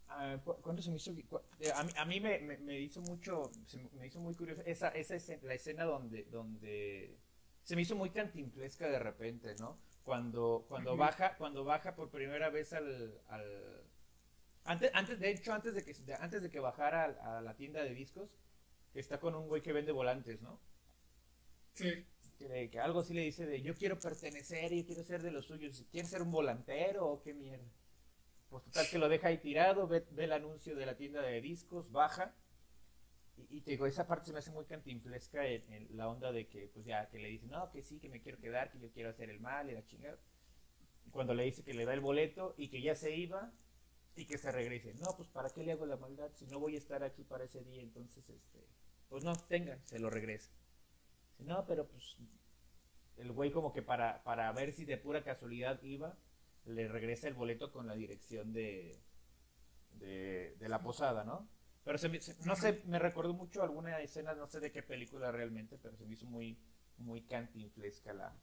ah, 0.09 0.37
cu- 0.45 0.61
¿cuándo 0.61 0.83
se 0.83 0.91
me 0.91 0.97
hizo? 0.97 1.13
eh, 1.61 1.73
A 1.75 1.83
mí, 1.83 1.91
a 1.97 2.05
mí 2.05 2.21
me, 2.21 2.41
me- 2.41 2.59
me 2.59 2.79
hizo 2.79 3.01
mucho, 3.01 3.51
se 3.67 3.79
me- 3.79 4.07
hizo 4.07 4.21
muy 4.21 4.35
curioso 4.35 4.61
esa, 4.67 4.89
esa 4.91 5.15
escena, 5.15 5.41
la 5.45 5.55
escena 5.55 5.85
donde, 5.85 6.25
donde 6.25 7.17
se 7.63 7.75
me 7.75 7.81
hizo 7.81 7.97
muy 7.97 8.11
cantinflesca 8.11 8.87
de 8.87 8.99
repente, 8.99 9.55
¿no? 9.59 9.79
Cuando, 10.03 10.67
cuando 10.69 10.95
baja, 10.99 11.35
cuando 11.39 11.65
baja 11.65 11.95
por 11.97 12.11
primera 12.11 12.51
vez 12.51 12.75
al, 12.75 13.19
al 13.29 13.83
antes, 14.65 14.91
antes, 14.95 15.19
de 15.21 15.31
hecho, 15.31 15.53
antes 15.53 15.75
de 15.75 15.85
que, 15.85 15.93
de- 15.95 16.15
antes 16.15 16.43
de 16.43 16.51
que 16.51 16.61
bajara 16.61 17.05
a, 17.23 17.39
a 17.39 17.41
la 17.43 17.55
tienda 17.57 17.83
de 17.85 17.95
discos, 17.95 18.31
está 18.95 19.21
con 19.21 19.35
un 19.35 19.49
güey 19.49 19.63
que 19.63 19.73
vende 19.73 19.93
volantes, 19.93 20.41
¿no? 20.43 20.61
Sí, 21.73 22.07
que, 22.39 22.79
algo 22.81 23.01
así 23.01 23.15
le 23.15 23.23
dice 23.23 23.47
de 23.47 23.63
yo 23.63 23.75
quiero 23.75 23.99
pertenecer 23.99 24.73
y 24.73 24.85
quiero 24.85 25.03
ser 25.05 25.23
de 25.23 25.31
los 25.31 25.47
suyos. 25.47 25.85
¿Quieres 25.91 26.11
ser 26.11 26.23
un 26.23 26.31
volantero 26.31 27.07
o 27.07 27.21
qué 27.23 27.35
mierda? 27.35 27.65
Pues 28.51 28.65
total 28.65 28.87
que 28.91 28.99
lo 28.99 29.09
deja 29.09 29.29
ahí 29.29 29.39
tirado, 29.39 29.89
ve, 29.89 30.07
ve 30.13 30.25
el 30.25 30.33
anuncio 30.33 30.77
de 30.77 30.87
la 30.87 30.97
tienda 30.97 31.23
de 31.23 31.41
discos, 31.43 31.93
baja. 31.93 32.35
Y, 33.37 33.59
y 33.59 33.61
te 33.63 33.73
digo, 33.73 33.87
esa 33.87 34.07
parte 34.07 34.27
se 34.27 34.33
me 34.33 34.39
hace 34.39 34.51
muy 34.51 34.65
cantinflesca 34.65 35.47
en, 35.47 35.73
en 35.73 35.97
la 35.97 36.09
onda 36.09 36.33
de 36.33 36.47
que, 36.49 36.69
pues 36.69 36.85
ya, 36.87 37.09
que 37.09 37.19
le 37.19 37.29
dice, 37.29 37.47
no, 37.47 37.71
que 37.71 37.83
sí, 37.83 37.99
que 38.01 38.09
me 38.09 38.21
quiero 38.21 38.39
quedar, 38.39 38.71
que 38.71 38.79
yo 38.81 38.91
quiero 38.93 39.11
hacer 39.11 39.31
el 39.31 39.41
mal 39.41 39.71
y 39.71 39.75
la 39.75 39.85
chingada. 39.85 40.19
Cuando 41.13 41.35
le 41.35 41.45
dice 41.45 41.65
que 41.65 41.75
le 41.75 41.85
da 41.87 41.95
el 41.95 42.01
boleto 42.01 42.55
y 42.59 42.69
que 42.69 42.83
ya 42.83 42.95
se 42.95 43.17
iba 43.17 43.53
y 44.17 44.27
que 44.27 44.39
se 44.39 44.53
regrese. 44.53 44.95
No, 44.95 45.17
pues 45.17 45.29
¿para 45.29 45.51
qué 45.51 45.63
le 45.65 45.73
hago 45.73 45.87
la 45.87 45.97
maldad? 45.97 46.31
Si 46.35 46.47
no 46.47 46.59
voy 46.61 46.75
a 46.77 46.79
estar 46.79 47.03
aquí 47.03 47.25
para 47.25 47.45
ese 47.45 47.63
día, 47.65 47.83
entonces, 47.83 48.29
este, 48.29 48.69
pues 49.09 49.25
no, 49.25 49.33
tenga, 49.49 49.79
se 49.85 49.99
lo 49.99 50.11
regresa. 50.11 50.53
No, 51.39 51.67
pero 51.67 51.87
pues 51.89 52.17
el 53.17 53.33
güey 53.33 53.51
como 53.53 53.73
que 53.73 53.83
para, 53.83 54.23
para 54.25 54.51
ver 54.53 54.73
si 54.73 54.85
de 54.85 54.99
pura 54.99 55.23
casualidad 55.23 55.83
iba, 55.83 56.17
le 56.65 56.89
regresa 56.89 57.29
el 57.29 57.35
boleto 57.35 57.73
con 57.73 57.87
la 57.87 57.95
dirección 57.95 58.53
de, 58.53 59.01
de, 59.93 60.57
de 60.59 60.69
la 60.69 60.83
posada, 60.83 61.25
¿no? 61.25 61.49
Pero 61.85 61.99
se 61.99 62.09
me- 62.09 62.21
se- 62.21 62.37
no 62.47 62.57
sé, 62.57 62.83
me 62.87 62.99
recordó 62.99 63.35
mucho 63.35 63.63
alguna 63.63 64.01
escena, 64.01 64.35
no 64.35 64.47
sé 64.47 64.61
de 64.61 64.73
qué 64.73 64.83
película 64.83 65.31
realmente, 65.33 65.79
pero 65.79 65.97
se 65.97 66.07
me 66.07 66.15
hizo 66.15 66.27
muy, 66.27 66.59
muy 66.99 67.23
cantinflesca 67.23 68.13
la, 68.15 68.37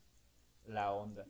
la 0.66 0.92
onda. 0.94 1.28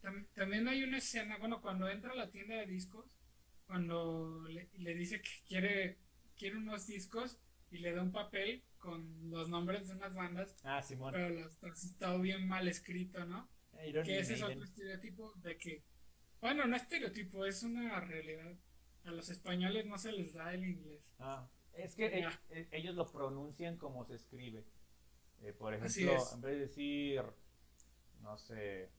Tam- 0.00 0.26
también 0.34 0.66
hay 0.68 0.82
una 0.84 0.98
escena, 0.98 1.36
bueno, 1.38 1.60
cuando 1.60 1.88
entra 1.88 2.12
a 2.12 2.14
la 2.14 2.30
tienda 2.30 2.56
de 2.56 2.66
discos, 2.66 3.18
cuando 3.66 4.44
le, 4.48 4.68
le 4.78 4.94
dice 4.94 5.20
que 5.20 5.30
quiere, 5.46 5.98
quiere 6.36 6.56
unos 6.56 6.86
discos 6.86 7.38
y 7.70 7.78
le 7.78 7.92
da 7.92 8.02
un 8.02 8.12
papel 8.12 8.62
con 8.78 9.30
los 9.30 9.48
nombres 9.48 9.88
de 9.88 9.94
unas 9.94 10.14
bandas, 10.14 10.56
Ah, 10.62 10.80
Simón. 10.82 11.12
pero 11.12 11.28
los, 11.30 11.58
está 11.84 12.16
bien 12.16 12.46
mal 12.46 12.68
escrito, 12.68 13.24
¿no? 13.24 13.48
Iron 13.86 14.04
Que 14.04 14.20
ese 14.20 14.34
es 14.34 14.42
otro 14.42 14.62
estereotipo 14.62 15.32
de 15.36 15.58
que, 15.58 15.82
bueno, 16.40 16.66
no 16.66 16.76
estereotipo, 16.76 17.44
es 17.44 17.62
una 17.62 18.00
realidad. 18.00 18.56
A 19.04 19.10
los 19.10 19.28
españoles 19.28 19.86
no 19.86 19.98
se 19.98 20.12
les 20.12 20.32
da 20.34 20.52
el 20.54 20.64
inglés. 20.64 21.02
Ah, 21.18 21.48
es 21.74 21.94
que 21.94 22.06
e- 22.06 22.28
e- 22.50 22.68
ellos 22.72 22.94
lo 22.94 23.10
pronuncian 23.10 23.76
como 23.76 24.04
se 24.04 24.14
escribe. 24.14 24.64
Eh, 25.42 25.52
por 25.52 25.74
ejemplo, 25.74 26.16
es. 26.16 26.32
en 26.32 26.40
vez 26.40 26.54
de 26.54 26.60
decir, 26.60 27.22
no 28.22 28.38
sé, 28.38 28.90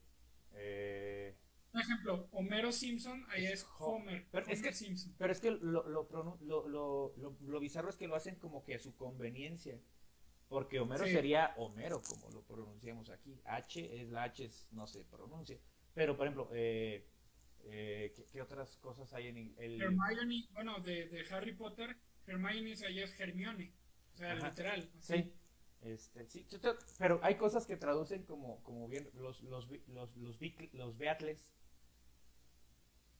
eh, 0.54 1.36
Por 1.78 1.84
ejemplo, 1.84 2.28
Homero 2.32 2.72
Simpson, 2.72 3.26
ahí 3.30 3.46
es 3.46 3.68
Homer. 3.80 4.26
Pero 4.32 4.46
es 4.48 4.62
que- 4.62 4.74
Simpson. 4.74 5.14
Pero 5.18 5.32
es 5.32 5.40
que 5.40 5.52
lo, 5.52 5.88
lo, 5.88 6.08
lo, 6.42 6.68
lo, 6.68 7.14
lo- 7.18 7.38
lo 7.40 7.60
bizarro 7.60 7.90
es 7.90 7.96
que 7.98 8.08
lo 8.08 8.16
hacen 8.16 8.36
como 8.36 8.64
que 8.64 8.76
a 8.76 8.80
su 8.80 8.96
conveniencia. 8.96 9.80
Porque 10.50 10.80
Homero 10.80 11.06
Sí. 11.06 11.12
sería 11.12 11.54
Homero, 11.58 12.02
como 12.02 12.30
lo 12.32 12.42
pronunciamos 12.42 13.10
aquí. 13.10 13.40
H 13.46 14.02
es 14.02 14.10
la 14.10 14.24
H, 14.24 14.46
es- 14.46 14.68
no 14.72 14.88
se 14.88 15.04
pronuncia. 15.04 15.60
Pero, 15.94 16.16
por 16.18 16.26
ejemplo, 16.28 16.50
eh, 16.54 17.06
eh, 17.66 18.14
¿qué, 18.16 18.26
qué 18.26 18.42
otras 18.42 18.78
cosas 18.78 19.14
hay 19.14 19.28
en 19.28 19.38
el... 19.58 19.82
Hermione, 19.82 20.48
bueno, 20.54 20.80
de, 20.80 21.10
de 21.10 21.26
Harry 21.32 21.54
Potter, 21.54 21.98
Hermione 22.26 22.76
ahí 22.88 23.00
es 23.02 23.20
Hermione. 23.20 23.74
O 24.14 24.18
sea, 24.18 24.34
Ajá. 24.34 24.50
literal. 24.50 24.90
así. 24.98 25.14
Sí, 25.14 25.34
este, 25.82 26.28
sí, 26.28 26.48
pero 26.98 27.20
hay 27.22 27.36
cosas 27.36 27.66
que 27.68 27.78
traducen 27.78 28.24
como, 28.24 28.64
como 28.64 28.88
bien 28.88 29.10
los, 29.14 29.42
los, 29.44 29.70
los, 29.88 30.16
los, 30.16 30.40
los 30.74 30.98
Beatles. 30.98 31.46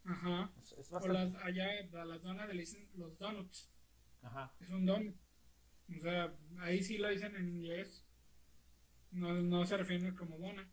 Ajá. 0.08 0.52
Es, 0.58 0.72
es 0.74 0.92
O 0.92 1.08
las, 1.08 1.36
allá 1.36 1.68
a 1.94 2.06
las 2.06 2.24
donas 2.24 2.48
le 2.50 2.62
dicen 2.62 2.90
los 2.96 3.18
donuts. 3.20 3.70
Ajá. 4.22 4.54
Es 4.60 4.70
un 4.72 4.86
donut. 4.86 5.16
O 5.96 6.00
sea, 6.00 6.34
ahí 6.60 6.84
sí 6.84 6.98
lo 6.98 7.10
dicen 7.10 7.36
en 7.36 7.50
inglés. 7.50 8.06
No, 9.12 9.34
no 9.34 9.66
se 9.66 9.78
refieren 9.78 10.16
como 10.16 10.38
dona. 10.38 10.70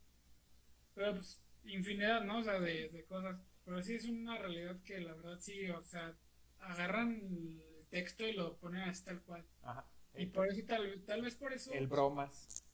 Pero 0.95 1.12
pues, 1.14 1.43
infinidad, 1.64 2.25
¿no? 2.25 2.38
O 2.41 2.45
sea, 2.45 2.61
de, 2.61 2.88
de 2.91 3.05
cosas. 3.07 3.41
Pero 3.64 3.83
sí 3.83 3.95
es 3.95 4.05
una 4.07 4.38
realidad 4.38 4.81
que 4.85 5.00
la 5.00 5.14
verdad 5.14 5.38
sí, 5.41 5.69
o 5.71 5.83
sea, 5.85 6.17
agarran 6.61 7.12
el 7.12 7.87
texto 7.91 8.26
y 8.26 8.33
lo 8.35 8.59
ponen 8.59 8.83
así 8.83 9.05
tal 9.05 9.23
cual. 9.23 9.47
Ajá. 9.62 9.87
Y 10.17 10.26
por 10.26 10.49
eso, 10.49 10.62
tal, 10.67 11.03
tal 11.07 11.23
vez 11.23 11.37
por 11.37 11.53
eso, 11.53 11.73
El 11.73 11.88
bromas. 11.88 12.64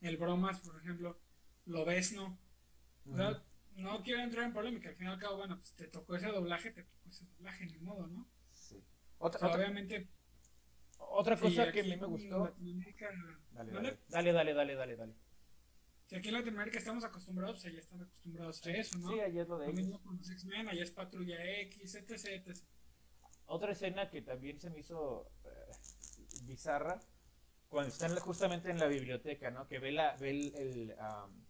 el 0.00 0.16
bromas, 0.16 0.60
por 0.60 0.76
ejemplo, 0.80 1.18
lo 1.66 1.84
ves, 1.84 2.12
¿no? 2.12 2.38
Sea, 3.14 3.42
no 3.76 4.02
quiero 4.02 4.20
entrar 4.22 4.44
en 4.44 4.52
polémica, 4.52 4.88
al 4.90 4.96
fin 4.96 5.06
y 5.06 5.10
al 5.10 5.18
cabo, 5.18 5.36
bueno, 5.38 5.56
pues 5.58 5.72
te 5.74 5.88
tocó 5.88 6.16
ese 6.16 6.28
doblaje, 6.28 6.70
te 6.70 6.84
tocó 6.84 7.08
ese 7.08 7.24
doblaje, 7.26 7.66
ni 7.66 7.78
modo, 7.78 8.06
¿no? 8.08 8.28
Sí. 8.52 8.82
O 9.18 9.26
Otra, 9.26 9.38
sea, 9.40 9.48
otra, 9.48 9.60
obviamente, 9.60 10.08
otra 10.98 11.36
si 11.36 11.42
cosa 11.42 11.72
que 11.72 11.80
a 11.80 11.84
mí 11.84 11.96
me 11.96 12.06
gustó. 12.06 12.44
Latinoamérica, 12.44 13.08
Dale, 13.52 13.72
¿vale? 13.72 13.98
dale, 14.08 14.32
dale, 14.32 14.54
dale, 14.54 14.74
dale, 14.74 14.96
dale. 14.96 15.14
Si 16.06 16.16
aquí 16.16 16.28
en 16.28 16.34
Latinoamérica 16.34 16.78
estamos 16.78 17.02
acostumbrados, 17.04 17.56
pues 17.62 17.72
allá 17.72 17.80
están 17.80 18.02
acostumbrados 18.02 18.66
a 18.66 18.70
eso, 18.72 18.98
¿no? 18.98 19.08
Sí, 19.08 19.20
ayer 19.20 19.42
es 19.42 19.48
lo 19.48 19.58
de 19.58 19.66
Lo 19.68 19.72
mismo 19.72 20.02
con 20.02 20.16
los 20.18 20.30
X-Men, 20.30 20.68
allá 20.68 20.82
es 20.82 20.90
Patrulla 20.90 21.60
X, 21.62 21.94
etc, 21.94 22.10
etc. 22.10 22.58
Otra 23.46 23.72
escena 23.72 24.10
que 24.10 24.22
también 24.22 24.60
se 24.60 24.70
me 24.70 24.80
hizo 24.80 25.30
eh, 25.44 25.48
bizarra, 26.44 27.00
cuando 27.68 27.88
está 27.88 28.06
en 28.06 28.14
la- 28.14 28.20
justamente 28.20 28.70
en 28.70 28.78
la 28.78 28.86
biblioteca, 28.86 29.50
¿no? 29.50 29.66
Que 29.66 29.78
ve, 29.78 29.92
la, 29.92 30.14
ve 30.16 30.30
el, 30.30 30.54
el, 30.56 30.94
am, 30.98 31.44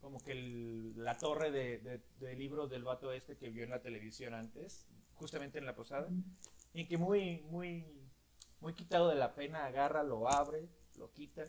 como 0.00 0.18
que 0.20 0.32
el- 0.32 1.04
la 1.04 1.16
torre 1.18 1.50
de, 1.50 1.78
de- 1.78 2.00
de 2.20 2.34
libros 2.34 2.70
del 2.70 2.84
vato 2.84 3.12
este 3.12 3.36
que 3.36 3.50
vio 3.50 3.64
en 3.64 3.70
la 3.70 3.82
televisión 3.82 4.34
antes, 4.34 4.86
justamente 5.14 5.58
en 5.58 5.66
la 5.66 5.74
posada, 5.74 6.08
y 6.72 6.86
que 6.86 6.96
muy, 6.96 7.40
muy, 7.50 7.84
muy 8.60 8.74
quitado 8.74 9.08
de 9.08 9.16
la 9.16 9.34
pena 9.34 9.66
agarra, 9.66 10.02
lo 10.02 10.28
abre, 10.28 10.68
lo 10.96 11.10
quita 11.12 11.44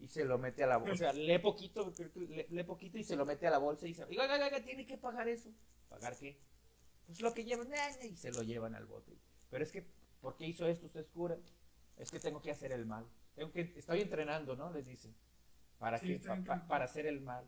y 0.00 0.08
se 0.08 0.24
lo 0.24 0.36
mete 0.38 0.64
a 0.64 0.66
la 0.66 0.78
bolsa. 0.78 0.92
O 0.94 0.96
sea, 0.96 1.12
lee 1.14 1.38
poquito, 1.38 1.92
lee, 2.16 2.46
lee 2.50 2.64
poquito 2.64 2.98
y 2.98 3.04
se 3.04 3.14
lo 3.16 3.24
mete 3.24 3.46
a 3.46 3.50
la 3.50 3.58
bolsa 3.58 3.86
y 3.86 3.90
dice, 3.90 4.04
oiga, 4.04 4.24
oiga, 4.24 4.46
oiga, 4.46 4.62
tiene 4.64 4.84
que 4.86 4.98
pagar 4.98 5.28
eso. 5.28 5.50
¿Pagar 5.88 6.16
qué? 6.18 6.38
Pues 7.06 7.20
lo 7.20 7.32
que 7.34 7.44
llevan, 7.44 7.72
eh, 7.72 8.06
y 8.10 8.16
se 8.16 8.30
lo 8.32 8.42
llevan 8.42 8.74
al 8.74 8.86
bote. 8.86 9.16
Pero 9.50 9.62
es 9.62 9.70
que, 9.70 9.86
¿por 10.20 10.36
qué 10.36 10.46
hizo 10.46 10.66
esto 10.66 10.86
usted 10.86 11.00
es 11.00 11.08
cura? 11.08 11.36
Es 11.96 12.10
que 12.10 12.18
tengo 12.18 12.40
que 12.40 12.50
hacer 12.50 12.72
el 12.72 12.86
mal. 12.86 13.06
Tengo 13.34 13.52
que, 13.52 13.60
estoy 13.76 14.00
entrenando, 14.00 14.56
¿no? 14.56 14.72
Les 14.72 14.86
dice. 14.86 15.12
¿Para 15.82 15.98
Sí, 15.98 16.16
Pa- 16.46 16.64
para 16.68 16.84
hacer 16.84 17.06
el 17.06 17.20
mal. 17.20 17.44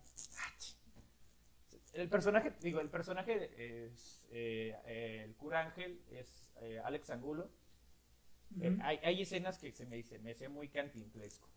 El 1.93 2.09
personaje, 2.09 2.53
digo, 2.61 2.81
el 2.81 2.91
personaje 2.91 3.85
es, 3.87 4.25
eh, 4.33 4.75
eh, 4.87 5.23
el 5.25 5.37
cura 5.37 5.61
Ángel 5.61 6.01
es 6.11 6.51
eh, 6.61 6.81
Alex 6.85 7.11
Angulo. 7.11 7.49
Ujú. 8.57 8.77
hay, 8.83 8.99
hay 9.05 9.23
escenas 9.23 9.59
que 9.59 9.71
se 9.71 9.87
me 9.87 9.97
dice, 9.97 10.19
me 10.19 10.33
hace 10.33 10.49
muy 10.49 10.69
cantinflesco. 10.69 11.49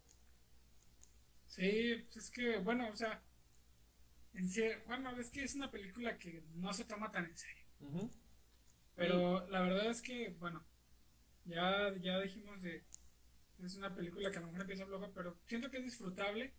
Sí, 1.48 1.96
pues 2.06 2.18
es 2.26 2.30
que, 2.32 2.58
bueno, 2.60 2.88
o 2.90 2.96
sea, 2.96 3.24
en 4.34 4.50
serio, 4.50 4.78
bueno, 4.86 5.10
es 5.20 5.30
que 5.30 5.44
es 5.44 5.56
una 5.56 5.72
película 5.72 6.18
que 6.18 6.44
no 6.56 6.72
se 6.74 6.86
toma 6.86 7.12
tan 7.12 7.26
en 7.26 7.36
serio. 7.38 7.64
Pero 8.96 9.48
la 9.50 9.62
verdad 9.62 9.88
es 9.92 10.02
que, 10.02 10.36
bueno, 10.40 10.64
ya, 11.46 11.94
ya 12.02 12.20
dijimos 12.20 12.62
de, 12.62 12.84
es 13.64 13.76
una 13.76 13.94
película 13.96 14.32
que 14.32 14.38
a 14.38 14.42
lo 14.42 14.48
mejor 14.48 14.62
empieza 14.62 14.86
floja, 14.86 15.10
pero 15.14 15.38
siento 15.48 15.70
que 15.72 15.78
es 15.78 15.86
disfrutable. 15.86 16.54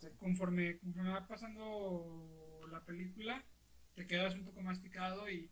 Sí. 0.00 0.08
Conforme, 0.18 0.78
conforme 0.78 1.10
va 1.10 1.26
pasando 1.26 2.66
la 2.70 2.82
película, 2.84 3.44
te 3.94 4.06
quedas 4.06 4.34
un 4.34 4.44
poco 4.44 4.62
más 4.62 4.78
picado 4.78 5.28
y 5.28 5.50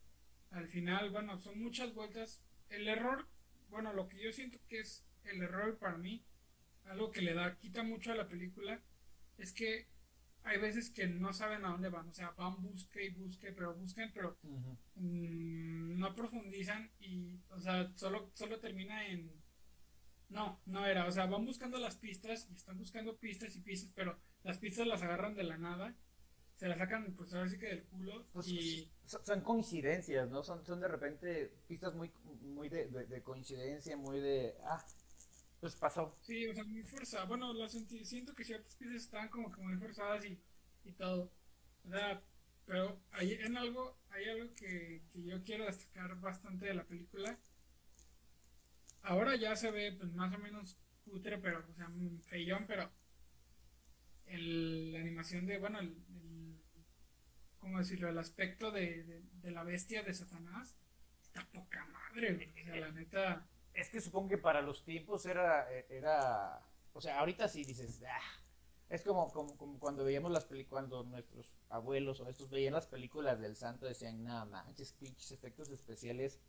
al 0.50 0.68
final, 0.68 1.10
bueno, 1.10 1.36
son 1.38 1.60
muchas 1.60 1.92
vueltas. 1.94 2.42
El 2.70 2.88
error, 2.88 3.28
bueno, 3.68 3.92
lo 3.92 4.08
que 4.08 4.22
yo 4.22 4.32
siento 4.32 4.58
que 4.68 4.80
es 4.80 5.04
el 5.24 5.42
error 5.42 5.78
para 5.78 5.98
mí, 5.98 6.24
algo 6.84 7.10
que 7.10 7.20
le 7.20 7.34
da, 7.34 7.58
quita 7.58 7.82
mucho 7.82 8.12
a 8.12 8.14
la 8.14 8.28
película, 8.28 8.82
es 9.36 9.52
que 9.52 9.86
hay 10.44 10.58
veces 10.58 10.88
que 10.88 11.06
no 11.06 11.34
saben 11.34 11.66
a 11.66 11.70
dónde 11.70 11.90
van, 11.90 12.08
o 12.08 12.14
sea, 12.14 12.30
van 12.30 12.62
busque 12.62 13.04
y 13.04 13.10
busque, 13.10 13.52
pero 13.52 13.74
buscan, 13.74 14.10
pero 14.14 14.38
mm, 14.94 15.98
no 15.98 16.14
profundizan 16.14 16.90
y, 17.00 17.38
o 17.50 17.60
sea, 17.60 17.92
solo, 17.96 18.30
solo 18.34 18.58
termina 18.60 19.06
en... 19.08 19.30
No, 20.30 20.60
no 20.66 20.86
era, 20.86 21.06
o 21.06 21.12
sea, 21.12 21.26
van 21.26 21.44
buscando 21.44 21.78
las 21.78 21.96
pistas 21.96 22.48
y 22.50 22.54
están 22.54 22.78
buscando 22.78 23.16
pistas 23.18 23.54
y 23.56 23.60
pistas, 23.60 23.92
pero 23.94 24.18
las 24.44 24.58
pistas 24.58 24.86
las 24.86 25.02
agarran 25.02 25.34
de 25.34 25.44
la 25.44 25.56
nada, 25.58 25.94
se 26.56 26.68
las 26.68 26.78
sacan, 26.78 27.14
pues 27.16 27.32
ahora 27.34 27.48
sí 27.48 27.58
que 27.58 27.66
del 27.68 27.84
culo 27.84 28.24
Pues, 28.32 28.48
y... 28.48 28.90
son, 29.06 29.24
son 29.24 29.40
coincidencias, 29.42 30.28
¿no? 30.30 30.42
Son, 30.42 30.64
son 30.64 30.80
de 30.80 30.88
repente 30.88 31.52
pistas 31.66 31.94
muy, 31.94 32.10
muy 32.42 32.68
de, 32.68 32.88
de- 32.88 33.06
de 33.06 33.22
coincidencia, 33.22 33.96
muy 33.96 34.20
de... 34.20 34.54
Ah, 34.64 34.84
pues 35.60 35.74
pasó. 35.76 36.14
Sí, 36.20 36.46
o 36.46 36.54
sea, 36.54 36.64
muy 36.64 36.82
forzada. 36.82 37.24
Bueno, 37.24 37.52
sentí, 37.68 38.04
siento 38.04 38.34
que 38.34 38.44
ciertas 38.44 38.74
piezas 38.76 39.02
estaban 39.04 39.28
como 39.28 39.50
que 39.50 39.60
muy 39.60 39.76
forzadas 39.76 40.24
y, 40.24 40.38
y 40.84 40.92
todo. 40.92 41.32
O 41.84 41.90
sea, 41.90 42.22
pero 42.66 43.00
hay 43.12 43.32
en 43.34 43.56
algo, 43.56 43.96
hay 44.10 44.28
algo 44.28 44.54
que, 44.54 45.02
que 45.12 45.22
yo 45.24 45.42
quiero 45.42 45.64
destacar 45.66 46.20
bastante 46.20 46.66
de 46.66 46.74
la 46.74 46.84
película. 46.84 47.38
Ahora 49.02 49.34
ya 49.36 49.56
se 49.56 49.70
ve 49.72 49.92
pues 49.98 50.12
más 50.12 50.32
o 50.34 50.38
menos 50.38 50.76
cutre, 51.04 51.38
pero, 51.38 51.64
o 51.68 51.74
sea, 51.74 51.90
feillón, 52.26 52.64
pero 52.66 52.90
el, 54.30 54.92
la 54.92 55.00
animación 55.00 55.46
de, 55.46 55.58
bueno, 55.58 55.80
el, 55.80 55.88
el- 55.88 56.60
¿cómo 57.58 57.78
decirlo? 57.78 58.08
El 58.08 58.18
aspecto 58.18 58.70
de, 58.70 59.22
de, 59.42 59.50
la 59.50 59.64
bestia 59.64 60.02
de 60.02 60.14
Satanás 60.14 60.76
está 61.22 61.46
poca 61.52 61.86
madre. 61.86 62.52
O 62.60 62.64
sea, 62.64 62.76
la 62.76 62.92
neta... 62.92 63.46
Es 63.74 63.90
que 63.90 64.00
supongo 64.00 64.28
que 64.30 64.38
para 64.38 64.60
los 64.60 64.84
tiempos 64.84 65.24
era, 65.26 65.70
era, 65.88 66.60
o 66.92 67.00
sea, 67.00 67.20
ahorita 67.20 67.46
sí 67.48 67.64
dices, 67.64 68.02
"Ah", 68.08 68.20
es 68.88 69.04
como, 69.04 69.30
como, 69.32 69.56
como 69.56 69.78
cuando 69.78 70.04
veíamos 70.04 70.32
las 70.32 70.46
películas, 70.46 70.86
cuando 70.88 71.04
nuestros 71.04 71.52
abuelos 71.68 72.20
o 72.20 72.28
estos 72.28 72.50
veían 72.50 72.74
las 72.74 72.88
películas 72.88 73.40
del 73.40 73.54
santo, 73.56 73.86
decían, 73.86 74.24
nada 74.24 74.44
manches, 74.46 74.92
pinches 74.94 75.30
efectos 75.32 75.68
especiales 75.70 76.40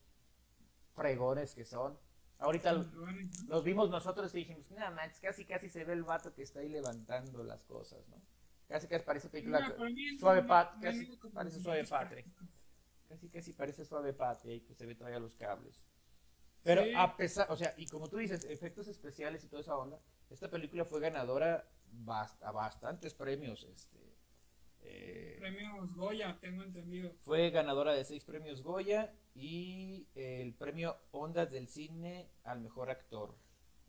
fregones 0.95 1.55
que 1.55 1.65
son. 1.65 1.98
Ahorita 2.39 2.72
los 3.48 3.63
vimos 3.63 3.89
nosotros 3.89 4.34
y 4.34 4.39
dijimos, 4.39 4.72
nada 4.72 4.91
manches, 4.91 5.19
casi 5.19 5.46
casi 5.46 5.69
se 5.69 5.84
ve 5.84 5.93
el 5.93 6.03
vato 6.03 6.34
que 6.34 6.43
está 6.43 6.62
ahí 6.62 6.69
levantando 6.69 7.43
las 7.43 7.63
cosas, 7.65 8.08
¿no? 8.08 8.22
Casi 8.67 8.88
casi 8.88 9.03
parece 9.03 9.29
película, 9.29 9.60
No, 9.77 9.86
suave 10.17 10.43
pat, 10.43 10.81
casi 10.81 11.05
parece 11.34 11.60
suave 11.60 11.84
práctico. 11.86 12.29
Casi 13.10 13.29
casi 13.29 13.53
parece 13.53 13.84
suave 13.84 14.13
patria 14.13 14.53
y 14.55 14.62
que 14.62 14.74
se 14.74 14.86
ve 14.86 14.96
todavía 14.96 15.19
los 15.19 15.36
cables. 15.36 15.84
Pero 16.63 16.84
Sí. 16.84 16.93
a 16.96 17.15
pesar, 17.17 17.48
o 17.51 17.55
sea, 17.58 17.74
y 17.77 17.88
como 17.88 18.08
tú 18.08 18.17
dices, 18.17 18.46
efectos 18.46 18.88
especiales 18.88 19.43
y 19.43 19.48
toda 19.48 19.62
esa 19.62 19.75
onda, 19.75 20.00
esta 20.29 20.50
película 20.50 20.86
fue 20.86 21.00
ganadora 21.00 21.67
bast- 22.05 22.41
a 22.43 22.51
bastantes 22.51 23.13
premios. 23.15 23.63
Este, 23.63 23.98
eh, 24.81 25.36
Premios 25.39 25.95
Goya, 25.95 26.38
tengo 26.39 26.63
entendido. 26.63 27.12
fue 27.24 27.50
ganadora 27.50 27.93
de 27.93 28.03
seis 28.03 28.24
premios 28.24 28.62
Goya 28.62 29.13
y 29.36 30.07
el 30.15 30.53
premio 30.53 30.98
Ondas 31.12 31.51
del 31.51 31.67
Cine 31.67 32.29
al 32.43 32.62
mejor 32.62 32.89
actor. 32.89 33.36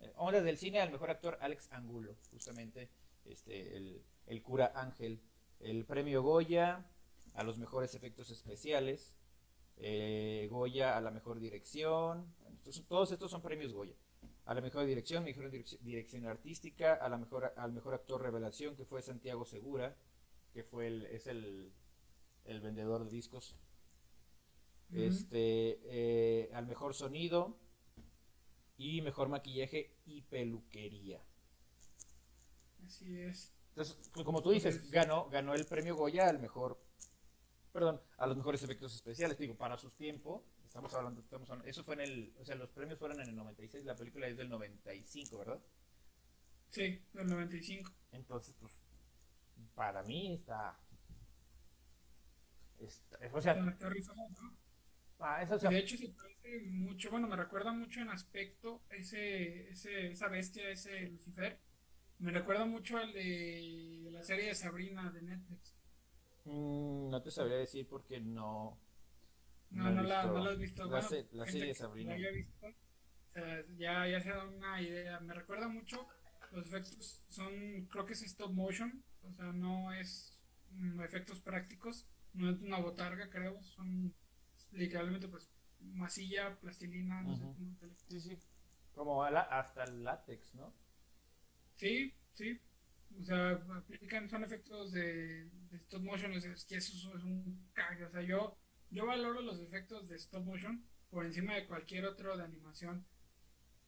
Eh, 0.00 0.12
Ondas 0.16 0.44
del 0.44 0.58
Cine 0.58 0.80
al 0.80 0.90
mejor 0.90 1.10
actor 1.10 1.38
Alex 1.40 1.70
Angulo, 1.72 2.14
justamente 2.30 2.88
este, 3.24 3.76
el, 3.76 4.02
el 4.26 4.42
cura 4.42 4.72
Ángel. 4.74 5.20
El 5.60 5.84
premio 5.84 6.22
Goya 6.22 6.86
a 7.34 7.42
los 7.44 7.58
mejores 7.58 7.94
efectos 7.94 8.30
especiales. 8.30 9.16
eh, 9.76 10.46
Goya 10.50 10.96
a 10.96 11.00
la 11.00 11.10
mejor 11.10 11.40
dirección. 11.40 12.32
Todos 12.88 13.12
estos 13.12 13.30
son 13.30 13.42
premios 13.42 13.72
Goya. 13.72 13.94
A 14.46 14.54
la 14.54 14.60
mejor 14.60 14.84
dirección, 14.84 15.24
mejor 15.24 15.50
direc- 15.50 15.78
dirección 15.80 16.26
artística, 16.26 16.94
a 16.94 17.08
la 17.08 17.16
mejor, 17.18 17.52
al 17.56 17.72
mejor 17.72 17.94
actor 17.94 18.20
revelación, 18.22 18.74
que 18.76 18.84
fue 18.84 19.00
Santiago 19.00 19.44
Segura, 19.44 19.96
que 20.52 20.64
fue 20.64 20.86
el, 20.86 21.06
es 21.06 21.26
el, 21.26 21.72
el 22.44 22.60
vendedor 22.60 23.04
de 23.04 23.10
discos. 23.10 23.56
Este, 24.92 25.78
eh, 25.84 26.50
al 26.52 26.66
mejor 26.66 26.94
sonido 26.94 27.56
y 28.76 29.02
mejor 29.02 29.28
maquillaje 29.28 29.94
y 30.04 30.22
peluquería. 30.22 31.22
Así 32.84 33.20
es. 33.20 33.52
Entonces, 33.68 33.96
pues, 34.12 34.24
como 34.24 34.42
tú 34.42 34.50
dices, 34.50 34.90
ganó, 34.90 35.28
ganó 35.30 35.54
el 35.54 35.64
premio 35.66 35.94
Goya 35.94 36.28
al 36.28 36.40
mejor, 36.40 36.80
perdón, 37.72 38.00
a 38.18 38.26
los 38.26 38.36
mejores 38.36 38.62
efectos 38.64 38.94
especiales. 38.94 39.38
Digo, 39.38 39.54
para 39.56 39.78
sus 39.78 39.94
tiempos, 39.94 40.42
estamos 40.64 40.92
hablando, 40.94 41.20
estamos 41.20 41.48
hablando- 41.50 41.68
eso 41.70 41.84
fue 41.84 41.94
en 41.94 42.00
el, 42.00 42.34
o 42.40 42.44
sea, 42.44 42.56
los 42.56 42.70
premios 42.70 42.98
fueron 42.98 43.20
en 43.20 43.28
el 43.28 43.36
96, 43.36 43.84
la 43.84 43.94
película 43.94 44.26
es 44.26 44.36
del 44.36 44.48
95, 44.48 45.38
¿verdad? 45.38 45.60
Sí, 46.70 47.00
del 47.12 47.28
95. 47.28 47.92
Entonces, 48.12 48.54
pues, 48.58 48.80
para 49.74 50.02
mí 50.02 50.34
está, 50.34 50.78
está- 52.78 53.18
o 53.32 53.40
sea, 53.40 53.52
Está- 53.52 53.70
está 53.70 53.88
rifado, 53.90 54.28
¿no? 54.40 54.56
ah, 55.20 55.42
eso, 55.42 55.58
sea, 55.58 55.70
De 55.70 55.78
hecho, 55.78 55.96
se 55.96 56.08
parece 56.08 56.60
mucho, 56.66 57.10
bueno, 57.10 57.28
me 57.28 57.36
recuerda 57.36 57.72
mucho 57.72 58.00
en 58.00 58.10
aspecto 58.10 58.82
ese, 58.90 59.68
ese, 59.70 60.12
esa 60.12 60.28
bestia, 60.28 60.68
ese 60.70 61.08
Lucifer. 61.10 61.58
Me 62.18 62.32
recuerda 62.32 62.66
mucho 62.66 62.98
al 62.98 63.12
de 63.12 64.08
la 64.12 64.22
serie 64.22 64.46
de 64.46 64.54
Sabrina 64.54 65.10
de 65.10 65.22
Netflix. 65.22 65.74
mm, 66.44 67.10
no 67.10 67.22
te 67.22 67.30
sabría 67.30 67.56
decir 67.58 67.86
porque 67.88 68.20
no, 68.20 68.78
No, 69.70 69.88
he 69.88 69.94
no, 69.94 70.02
la, 70.02 70.24
no 70.26 70.38
la 70.44 70.50
has 70.50 70.58
visto. 70.58 70.84
La, 70.84 70.90
Bueno, 70.90 71.08
se- 71.08 71.28
la 71.32 71.44
gente 71.46 71.50
serie 71.52 71.66
de 71.68 71.74
Sabrina. 71.74 72.10
la 72.10 72.16
haya 72.16 72.30
visto, 72.30 72.66
o 72.66 73.32
sea, 73.32 73.64
ya, 73.78 74.08
ya 74.08 74.20
se 74.20 74.30
da 74.30 74.44
una 74.44 74.80
idea. 74.82 75.20
Me 75.20 75.34
recuerda 75.34 75.68
mucho. 75.68 76.06
Los 76.52 76.66
efectos 76.66 77.22
son, 77.28 77.86
creo 77.86 78.04
que 78.04 78.14
es 78.14 78.22
stop 78.22 78.52
motion. 78.52 79.04
O 79.22 79.32
sea, 79.32 79.52
no 79.52 79.92
es 79.92 80.44
mm, 80.72 81.00
efectos 81.02 81.40
prácticos. 81.40 82.06
No 82.32 82.50
es 82.50 82.60
una 82.60 82.78
botarga, 82.78 83.28
creo. 83.30 83.62
Son 83.62 84.14
literalmente, 84.72 85.28
pues, 85.28 85.50
masilla, 85.80 86.58
plastilina, 86.60 87.22
no 87.22 87.36
sé 87.36 87.42
cómo 87.42 87.76
le- 87.80 87.94
Sí, 88.08 88.20
sí. 88.20 88.38
Como 88.94 89.28
la- 89.30 89.42
hasta 89.42 89.84
el 89.84 90.04
látex, 90.04 90.54
¿no? 90.54 90.72
Sí, 91.76 92.12
sí. 92.34 92.60
O 93.18 93.22
sea, 93.22 93.50
aplican, 93.76 94.28
son 94.28 94.44
efectos 94.44 94.92
de, 94.92 95.44
de 95.70 95.76
stop 95.78 96.02
motion. 96.02 96.32
o 96.32 96.40
sea, 96.40 96.52
es 96.52 96.64
que 96.64 96.76
eso 96.76 96.92
es 97.16 97.24
un 97.24 97.68
cague. 97.72 98.04
O 98.04 98.10
sea, 98.10 98.22
yo, 98.22 98.56
yo 98.90 99.06
valoro 99.06 99.40
los 99.42 99.60
efectos 99.60 100.08
de 100.08 100.16
stop 100.16 100.44
motion 100.44 100.84
por 101.10 101.26
encima 101.26 101.54
de 101.54 101.66
cualquier 101.66 102.04
otro 102.06 102.36
de 102.36 102.44
animación. 102.44 103.04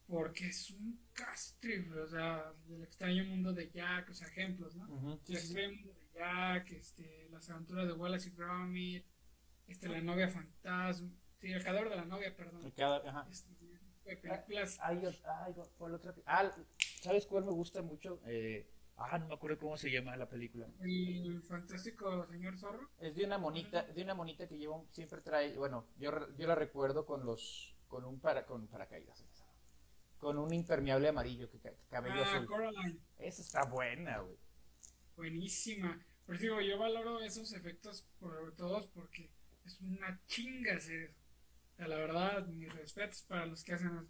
Porque 0.07 0.47
es 0.47 0.69
un 0.71 0.99
castre, 1.13 1.89
o 1.91 2.07
sea, 2.07 2.53
del 2.67 2.83
extraño 2.83 3.23
mundo 3.25 3.53
de 3.53 3.69
Jack, 3.71 4.09
o 4.09 4.13
sea, 4.13 4.27
ejemplos, 4.27 4.75
¿no? 4.75 5.19
Sí, 5.23 5.33
El 5.33 5.39
sí. 5.39 5.45
extraño 5.47 5.71
mundo 5.77 5.93
de 5.93 6.07
Jack, 6.13 6.71
este, 6.71 7.27
las 7.31 7.49
aventuras 7.49 7.87
de 7.87 7.93
Wallace 7.93 8.29
y 8.29 8.33
Gromit, 8.33 9.05
este, 9.67 9.87
la 9.89 10.01
novia 10.01 10.27
fantasma, 10.29 11.09
sí, 11.39 11.51
el 11.51 11.63
cadáver 11.63 11.89
de 11.89 11.95
la 11.95 12.05
novia, 12.05 12.35
perdón. 12.35 12.69
Cada- 12.75 12.97
ajá. 13.09 13.27
Este, 13.31 13.53
de 14.05 14.17
películas. 14.17 14.77
Ay, 14.81 15.01
ay, 15.05 15.53
¿cuál 15.77 15.93
otra? 15.95 16.13
Ah, 16.25 16.51
¿sabes 17.01 17.25
cuál 17.25 17.45
me 17.45 17.51
gusta 17.51 17.81
mucho? 17.81 18.19
Eh, 18.25 18.69
ah, 18.97 19.17
no 19.17 19.27
me 19.29 19.33
acuerdo 19.35 19.57
cómo 19.57 19.77
se 19.77 19.89
llama 19.89 20.17
la 20.17 20.27
película. 20.27 20.67
El 20.81 21.41
fantástico 21.43 22.27
señor 22.29 22.57
zorro. 22.57 22.89
Es 22.99 23.15
de 23.15 23.23
una 23.25 23.37
monita, 23.37 23.83
de 23.83 24.03
una 24.03 24.13
monita 24.13 24.45
que 24.47 24.57
lleva 24.57 24.75
un- 24.75 24.93
siempre 24.93 25.21
trae, 25.21 25.55
bueno, 25.57 25.87
yo, 25.97 26.11
re- 26.11 26.27
yo 26.37 26.45
la 26.47 26.55
recuerdo 26.55 27.05
con 27.05 27.25
los, 27.25 27.73
con 27.87 28.03
un 28.03 28.19
para, 28.19 28.45
con 28.45 28.67
paracaídas, 28.67 29.23
con 30.23 30.37
un 30.39 30.53
impermeable 30.53 31.09
amarillo 31.09 31.49
que 31.51 31.59
ca- 31.59 31.73
cabello 31.89 32.23
Ah, 32.23 32.35
azul. 32.35 32.45
Coraline. 32.47 32.99
Esa 33.19 33.41
está 33.41 33.65
buena, 33.65 34.19
güey. 34.19 34.37
Buenísima. 35.15 36.03
Por 36.25 36.35
eso 36.35 36.43
digo, 36.43 36.61
yo 36.61 36.77
valoro 36.79 37.19
esos 37.21 37.53
efectos 37.53 38.07
por 38.19 38.55
todos 38.55 38.87
porque 38.87 39.29
es 39.65 39.79
una 39.81 40.19
chinga 40.25 40.75
hacer 40.75 41.01
eso. 41.09 41.19
Sea, 41.75 41.87
la 41.87 41.97
verdad, 41.97 42.47
mis 42.47 42.71
respetos 42.73 43.23
para 43.23 43.45
los 43.45 43.63
que 43.63 43.73
hacen 43.73 43.89
eso. 43.89 44.07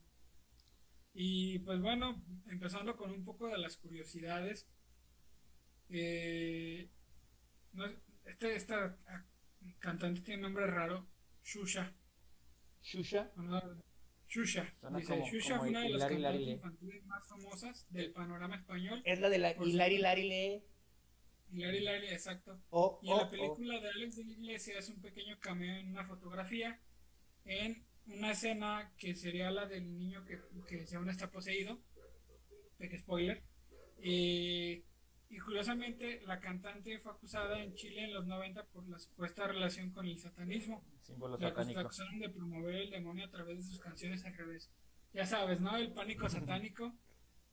Y 1.14 1.60
pues 1.60 1.80
bueno, 1.82 2.24
empezando 2.48 2.96
con 2.98 3.12
un 3.12 3.24
poco 3.24 3.48
de 3.48 3.58
las 3.58 3.78
curiosidades. 3.78 4.68
Eh, 5.90 6.90
no, 7.74 7.86
este, 8.26 8.56
esta 8.56 8.98
ah, 9.08 9.26
cantante 9.80 10.22
tiene 10.22 10.42
nombre 10.44 10.66
raro, 10.68 11.08
Shusha. 11.44 11.94
Shusha. 12.82 13.32
¿no? 13.36 13.62
Shusha. 14.34 14.74
Suena 14.80 14.98
Dice, 14.98 15.14
como- 15.14 15.26
Shusha 15.32 15.50
como 15.58 15.60
fue 15.62 15.70
una 15.70 15.82
de 15.82 15.90
las 15.90 16.10
cantantes 16.10 16.48
infantiles 16.48 17.06
más 17.06 17.28
famosas 17.28 17.88
del 17.92 18.12
panorama 18.14 18.56
español. 18.56 19.02
Es 19.06 19.20
la 19.20 19.30
de 19.30 19.38
la. 19.38 19.54
Larry 19.54 20.00
Lee. 20.00 20.64
Hilary 21.52 21.82
Larry, 21.82 22.08
exacto. 22.08 22.60
Oh, 22.72 23.00
Y 23.04 23.10
en 23.10 23.14
oh, 23.14 23.18
la 23.18 23.24
oh. 23.26 23.30
película 23.30 23.80
de 23.80 23.90
Alex 23.90 24.16
de 24.16 24.26
la 24.26 24.32
Iglesia 24.32 24.80
es 24.80 24.90
un 24.90 25.00
pequeño 25.02 25.38
cameo 25.40 25.76
en 25.76 25.90
una 25.90 26.04
fotografía, 26.08 26.82
en 27.46 27.86
una 28.08 28.32
escena 28.32 28.92
que 28.98 29.14
sería 29.14 29.52
la 29.52 29.68
del 29.68 29.96
niño 29.96 30.26
que, 30.26 30.40
que 30.68 30.88
según 30.88 31.10
está 31.10 31.30
poseído. 31.30 31.80
peque 32.80 32.98
spoiler. 32.98 33.44
Eh, 34.02 34.84
y 35.30 35.38
curiosamente, 35.40 36.22
la 36.26 36.40
cantante 36.40 36.98
fue 37.00 37.12
acusada 37.12 37.62
en 37.62 37.76
Chile 37.76 38.06
en 38.06 38.14
los 38.16 38.26
90 38.26 38.66
por 38.66 38.88
la 38.90 38.98
supuesta 38.98 39.46
relación 39.48 39.92
con 39.92 40.08
el 40.08 40.18
satanismo. 40.18 40.84
Símbolo 41.04 41.38
La 41.38 41.50
satánico. 41.50 41.80
acusaron 41.82 42.20
de 42.20 42.30
promover 42.30 42.76
el 42.76 42.90
demonio 42.90 43.26
a 43.26 43.30
través 43.30 43.58
de 43.58 43.64
sus 43.64 43.80
canciones 43.80 44.24
al 44.26 44.34
revés. 44.36 44.72
Ya 45.14 45.26
sabes, 45.26 45.62
¿no? 45.62 45.76
El 45.78 45.92
pánico 45.94 46.28
satánico. 46.30 46.94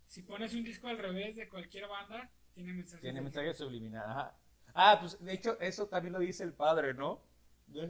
Si 0.06 0.22
pones 0.22 0.54
un 0.54 0.64
disco 0.64 0.88
al 0.88 0.98
revés 0.98 1.36
de 1.36 1.48
cualquier 1.48 1.86
banda, 1.88 2.30
tiene 2.54 2.72
mensajes. 2.72 3.00
Tiene 3.02 3.18
de- 3.18 3.24
mensaje 3.24 3.52
subliminal. 3.54 4.08
Ajá. 4.08 4.38
Ah, 4.74 4.96
pues 5.00 5.18
de 5.22 5.32
hecho, 5.34 5.58
eso 5.60 5.86
también 5.88 6.12
lo 6.12 6.20
dice 6.20 6.44
el 6.44 6.52
padre, 6.54 6.94
¿no? 6.94 7.22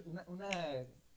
Una, 0.07 0.25
una, 0.27 0.49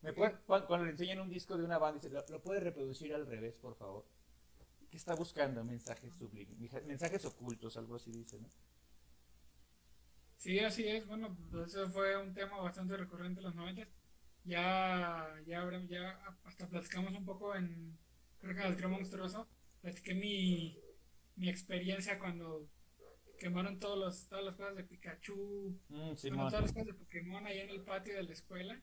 ¿me 0.02 0.12
puede- 0.12 0.36
cuando, 0.46 0.66
cuando 0.66 0.84
le 0.86 0.92
enseñan 0.92 1.20
un 1.20 1.30
disco 1.30 1.56
de 1.56 1.64
una 1.64 1.78
banda, 1.78 2.00
dice, 2.00 2.12
¿lo, 2.14 2.24
lo 2.28 2.42
puede 2.42 2.60
reproducir 2.60 3.14
al 3.14 3.26
revés, 3.26 3.54
por 3.56 3.74
favor? 3.76 4.06
¿Qué 4.90 4.96
está 4.98 5.14
buscando? 5.14 5.64
Mensajes 5.64 6.14
subliminales, 6.14 6.86
mensajes 6.86 7.24
ocultos, 7.24 7.76
algo 7.76 7.96
así 7.96 8.12
dice, 8.12 8.38
¿no? 8.38 8.48
Sí, 10.36 10.58
así 10.60 10.86
es. 10.86 11.06
Bueno, 11.06 11.36
pues 11.50 11.70
eso 11.74 11.88
fue 11.90 12.16
un 12.16 12.32
tema 12.34 12.58
bastante 12.58 12.96
recurrente 12.96 13.40
en 13.40 13.46
los 13.46 13.54
90. 13.54 13.86
Ya, 14.44 15.34
ya, 15.46 15.64
ya 15.88 16.20
hasta 16.44 16.68
platicamos 16.68 17.14
un 17.14 17.24
poco 17.24 17.54
en, 17.54 17.98
creo 18.40 18.54
que 18.54 18.60
en 18.60 18.66
el 18.66 18.76
trío 18.76 18.88
monstruoso, 18.90 19.48
platiqué 19.80 20.14
mi, 20.14 20.78
mi 21.36 21.48
experiencia 21.48 22.18
cuando 22.18 22.68
quemaron 23.38 23.78
todos 23.78 23.98
los, 23.98 24.28
todas 24.28 24.44
las 24.44 24.54
cosas 24.56 24.76
de 24.76 24.84
Pikachu, 24.84 25.80
Mm, 25.88 25.94
bueno, 25.98 26.16
Simón. 26.16 26.48
todas 26.48 26.62
las 26.62 26.72
cosas 26.72 26.86
de 26.86 26.94
Pokémon 26.94 27.46
ahí 27.46 27.60
en 27.60 27.70
el 27.70 27.82
patio 27.84 28.14
de 28.16 28.22
la 28.24 28.32
escuela. 28.32 28.82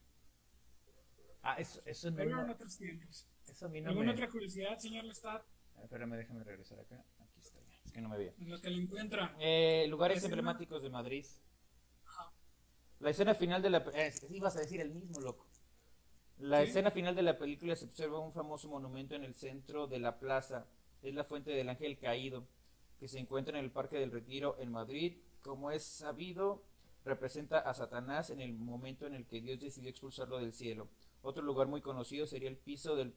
Ah, 1.43 1.55
eso, 1.59 1.81
eso 1.85 2.09
no, 2.11 2.17
Pero 2.17 2.39
en 2.41 2.47
no- 2.47 2.53
otros 2.53 2.77
tiempos. 2.77 3.27
eso 3.47 3.65
a 3.65 3.69
mí 3.69 3.81
no 3.81 3.89
¿Alguna 3.89 4.07
me... 4.07 4.13
otra 4.13 4.29
curiosidad, 4.29 4.77
señor 4.79 5.05
Lestat, 5.05 5.43
Ah, 5.75 5.83
Espérame, 5.83 6.15
déjame 6.17 6.43
regresar 6.43 6.79
acá. 6.79 7.03
Aquí 7.19 7.39
está 7.39 7.59
ya. 7.61 7.79
Es 7.85 7.91
que 7.91 8.01
no 8.01 8.09
me 8.09 8.17
veía. 8.17 8.33
en 8.39 8.49
lo 8.49 8.59
que 8.61 8.69
lo 8.69 8.77
encuentra? 8.81 9.35
Eh, 9.39 9.85
lugares 9.89 10.23
emblemáticos 10.23 10.83
de 10.83 10.89
Madrid. 10.91 11.25
Ajá. 12.05 12.31
La 12.99 13.09
escena 13.09 13.33
final 13.33 13.61
de 13.63 13.69
la... 13.71 13.77
Eh, 13.95 14.13
ibas 14.29 14.55
a 14.57 14.59
decir 14.59 14.79
el 14.81 14.91
mismo, 14.91 15.19
loco. 15.21 15.47
La 16.41 16.63
¿Sí? 16.63 16.69
escena 16.69 16.91
final 16.91 17.15
de 17.15 17.21
la 17.21 17.37
película 17.37 17.75
se 17.75 17.85
observa 17.85 18.19
un 18.19 18.33
famoso 18.33 18.67
monumento 18.67 19.15
en 19.15 19.23
el 19.23 19.33
centro 19.35 19.87
de 19.87 19.99
la 19.99 20.19
plaza. 20.19 20.65
Es 21.01 21.13
la 21.13 21.23
fuente 21.23 21.51
del 21.51 21.69
ángel 21.69 21.97
caído, 21.97 22.47
que 22.99 23.07
se 23.07 23.19
encuentra 23.19 23.57
en 23.57 23.63
el 23.65 23.71
Parque 23.71 23.97
del 23.99 24.11
Retiro 24.11 24.57
en 24.59 24.71
Madrid. 24.71 25.17
Como 25.41 25.71
es 25.71 25.83
sabido, 25.83 26.63
representa 27.05 27.59
a 27.59 27.73
Satanás 27.73 28.29
en 28.29 28.41
el 28.41 28.53
momento 28.53 29.05
en 29.05 29.13
el 29.13 29.25
que 29.25 29.41
Dios 29.41 29.59
decidió 29.59 29.89
expulsarlo 29.89 30.39
del 30.39 30.53
cielo. 30.53 30.89
Otro 31.21 31.43
lugar 31.43 31.67
muy 31.67 31.81
conocido 31.81 32.25
sería 32.25 32.49
el 32.49 32.57
piso 32.57 32.95
del 32.95 33.13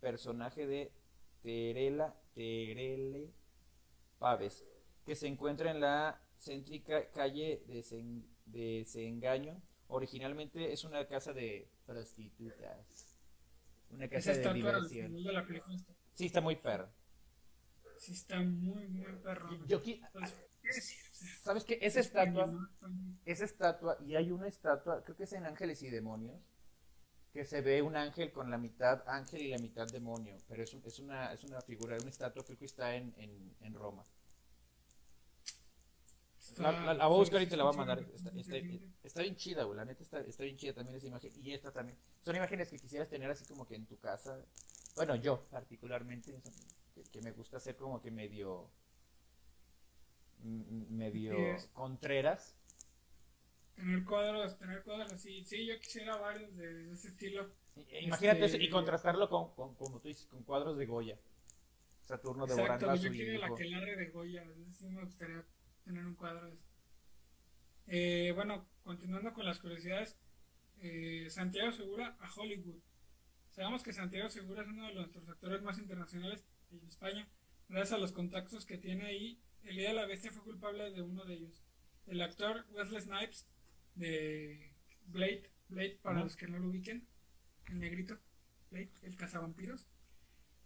personaje 0.00 0.66
de 0.66 0.92
Terela, 1.42 2.16
Terele 2.34 3.30
Paves, 4.18 4.64
que 5.04 5.14
se 5.14 5.28
encuentra 5.28 5.70
en 5.70 5.80
la 5.80 6.20
céntrica 6.38 7.10
calle 7.12 7.62
de, 7.66 7.80
Sen- 7.84 8.24
de 8.46 8.84
Sengaño. 8.86 9.62
Originalmente 9.88 10.72
es 10.72 10.84
una 10.84 11.06
casa 11.06 11.32
de 11.32 11.68
prostitutas. 11.86 13.16
Una 13.90 14.08
casa 14.08 14.32
de 14.32 14.52
diversión. 14.52 15.14
de 15.14 15.32
la 15.32 15.46
película 15.46 15.74
está, 15.76 15.92
Sí, 16.14 16.26
está 16.26 16.40
muy 16.40 16.56
perro. 16.56 16.88
sí 17.98 18.12
está 18.12 18.40
muy, 18.40 18.88
muy 18.88 19.12
perro. 19.22 19.48
Yo 19.66 19.80
qui- 19.82 20.00
Pues, 20.12 20.34
¿qué 20.62 20.68
decir? 20.68 20.98
O 21.10 21.14
sea, 21.14 21.28
¿Sabes 21.44 21.64
qué? 21.64 21.78
Esa 21.80 22.00
es 22.00 22.06
estatua, 22.06 22.52
esa 23.24 23.44
estatua, 23.44 23.96
y 24.04 24.16
hay 24.16 24.30
una 24.32 24.48
estatua, 24.48 25.02
creo 25.04 25.16
que 25.16 25.24
es 25.24 25.32
en 25.32 25.46
Ángeles 25.46 25.82
y 25.82 25.88
Demonios, 25.90 26.42
que 27.32 27.44
se 27.44 27.60
ve 27.60 27.80
un 27.82 27.96
ángel 27.96 28.32
con 28.32 28.50
la 28.50 28.58
mitad 28.58 29.02
ángel 29.08 29.42
y 29.42 29.48
la 29.50 29.58
mitad 29.58 29.86
demonio, 29.86 30.36
pero 30.48 30.62
es, 30.62 30.74
es, 30.74 30.98
una, 30.98 31.32
es 31.32 31.44
una 31.44 31.60
figura, 31.60 31.96
una 32.00 32.10
estatua, 32.10 32.44
creo 32.44 32.58
que 32.58 32.64
está 32.64 32.94
en, 32.96 33.14
en, 33.18 33.54
en 33.60 33.74
Roma. 33.74 34.04
La, 36.58 36.72
la- 36.72 36.94
la 36.94 37.06
voy 37.06 37.16
a 37.16 37.18
buscar 37.20 37.42
y 37.42 37.46
te 37.46 37.56
la 37.56 37.64
voy 37.64 37.74
a 37.74 37.76
mandar. 37.76 37.98
Está, 38.14 38.30
está- 38.38 38.56
está 39.04 39.22
bien 39.22 39.36
chida, 39.36 39.64
güey. 39.64 39.76
La 39.76 39.84
neta 39.84 40.02
está, 40.02 40.20
está 40.20 40.44
bien 40.44 40.56
chida 40.56 40.72
también 40.74 40.96
esa 40.96 41.06
imagen. 41.06 41.32
Y 41.42 41.52
esta 41.52 41.72
también. 41.72 41.98
Son 42.24 42.34
imágenes 42.36 42.68
que 42.70 42.78
quisieras 42.78 43.08
tener 43.08 43.30
así 43.30 43.44
como 43.44 43.66
que 43.66 43.74
en 43.74 43.86
tu 43.86 43.98
casa. 43.98 44.38
Bueno, 44.94 45.16
yo 45.16 45.44
particularmente. 45.50 46.40
Que, 46.94 47.02
que 47.04 47.20
me 47.22 47.32
gusta 47.32 47.58
hacer 47.58 47.76
como 47.76 48.00
que 48.00 48.10
medio. 48.10 48.68
Medio 50.42 51.36
contreras. 51.72 52.54
Tener 53.74 54.04
cuadros, 54.04 54.58
tener 54.58 54.82
cuadros 54.82 55.12
así. 55.12 55.44
Sí, 55.44 55.66
yo 55.66 55.78
quisiera 55.80 56.16
varios 56.16 56.54
de, 56.56 56.72
de 56.72 56.92
ese 56.94 57.08
estilo. 57.08 57.50
E- 57.90 58.04
Imagínate 58.04 58.44
Este- 58.44 58.56
eso 58.56 58.64
y 58.64 58.70
contrastarlo 58.70 59.28
con, 59.28 59.52
con, 59.54 59.74
como 59.74 60.00
tú 60.00 60.08
dices, 60.08 60.26
con 60.26 60.42
cuadros 60.44 60.78
de 60.78 60.86
Goya. 60.86 61.18
Saturno 62.02 62.46
devorando 62.46 62.86
Exacto, 62.86 62.90
a 62.90 62.96
yo 62.96 63.08
su 63.10 63.14
quiero 63.14 63.40
la 63.40 63.54
que 63.54 63.64
de 63.96 64.06
Goya. 64.10 64.44
Sí 64.70 64.86
me 64.86 65.04
gustaría 65.04 65.44
tener 65.86 66.04
un 66.04 66.14
cuadro 66.16 66.46
de 66.46 66.54
eso. 66.54 66.66
Eh, 67.86 68.32
bueno, 68.34 68.68
continuando 68.82 69.32
con 69.32 69.46
las 69.46 69.60
curiosidades. 69.60 70.16
eh, 70.80 71.28
Santiago 71.30 71.72
Segura 71.72 72.16
a 72.20 72.30
Hollywood. 72.34 72.80
Sabemos 73.52 73.82
que 73.82 73.92
Santiago 73.94 74.28
Segura 74.28 74.62
es 74.62 74.68
uno 74.68 74.86
de 74.88 74.94
nuestros 74.94 75.26
actores 75.28 75.62
más 75.62 75.78
internacionales 75.78 76.44
en 76.70 76.86
España. 76.86 77.26
Gracias 77.68 77.92
a 77.94 77.98
los 77.98 78.12
contactos 78.12 78.66
que 78.66 78.76
tiene 78.76 79.06
ahí, 79.06 79.40
El 79.62 79.76
Día 79.76 79.88
de 79.88 79.94
la 79.94 80.06
Bestia 80.06 80.30
fue 80.30 80.42
culpable 80.42 80.90
de 80.90 81.00
uno 81.02 81.24
de 81.24 81.34
ellos. 81.34 81.62
El 82.06 82.20
actor 82.20 82.66
Wesley 82.70 83.00
Snipes 83.00 83.46
de 83.94 84.74
Blade, 85.06 85.50
Blade 85.68 85.98
para 86.02 86.22
los 86.22 86.36
que 86.36 86.46
no 86.46 86.58
lo 86.58 86.68
ubiquen, 86.68 87.08
el 87.68 87.78
negrito, 87.78 88.18
Blade, 88.70 88.90
el 89.02 89.16
cazavampiros. 89.16 89.86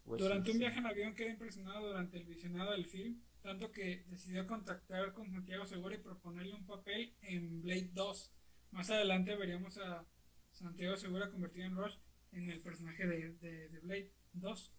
Pues, 0.05 0.21
Durante 0.21 0.51
un 0.51 0.59
viaje 0.59 0.79
en 0.79 0.87
avión 0.87 1.15
quedó 1.15 1.29
impresionado 1.31 1.87
durante 1.87 2.17
el 2.19 2.25
visionado 2.25 2.73
del 2.73 2.87
film, 2.87 3.23
tanto 3.43 3.73
que 3.73 4.05
decidió 4.09 4.47
contactar 4.47 5.13
con 5.15 5.31
Santiago 5.31 5.67
Segura 5.67 5.95
y 5.95 5.99
proponerle 5.99 6.55
un 6.55 6.67
papel 6.67 7.17
en 7.23 7.63
Blade 7.63 7.91
2. 7.93 8.33
Más 8.73 8.91
adelante 8.91 9.37
veríamos 9.37 9.79
a 9.79 10.07
Santiago 10.53 10.97
Segura 10.97 11.31
convertido 11.31 11.67
en 11.67 11.77
Rush 11.77 11.97
en 12.33 12.51
el 12.51 12.61
personaje 12.61 13.07
de, 13.07 13.33
de- 13.35 13.69
de 13.69 13.81
Blade 13.81 14.13
2. 14.33 14.73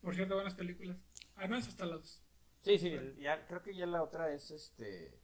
Por 0.00 0.14
cierto, 0.14 0.34
buenas 0.34 0.54
películas. 0.54 0.98
Al 1.34 1.48
menos 1.48 1.68
hasta 1.68 1.86
la 1.86 1.96
2. 1.96 2.22
Sí, 2.62 2.78
sí, 2.78 2.96
ya, 3.18 3.46
creo 3.46 3.62
que 3.62 3.74
ya 3.76 3.86
la 3.86 4.02
otra 4.02 4.32
es 4.32 4.50
este. 4.50 5.20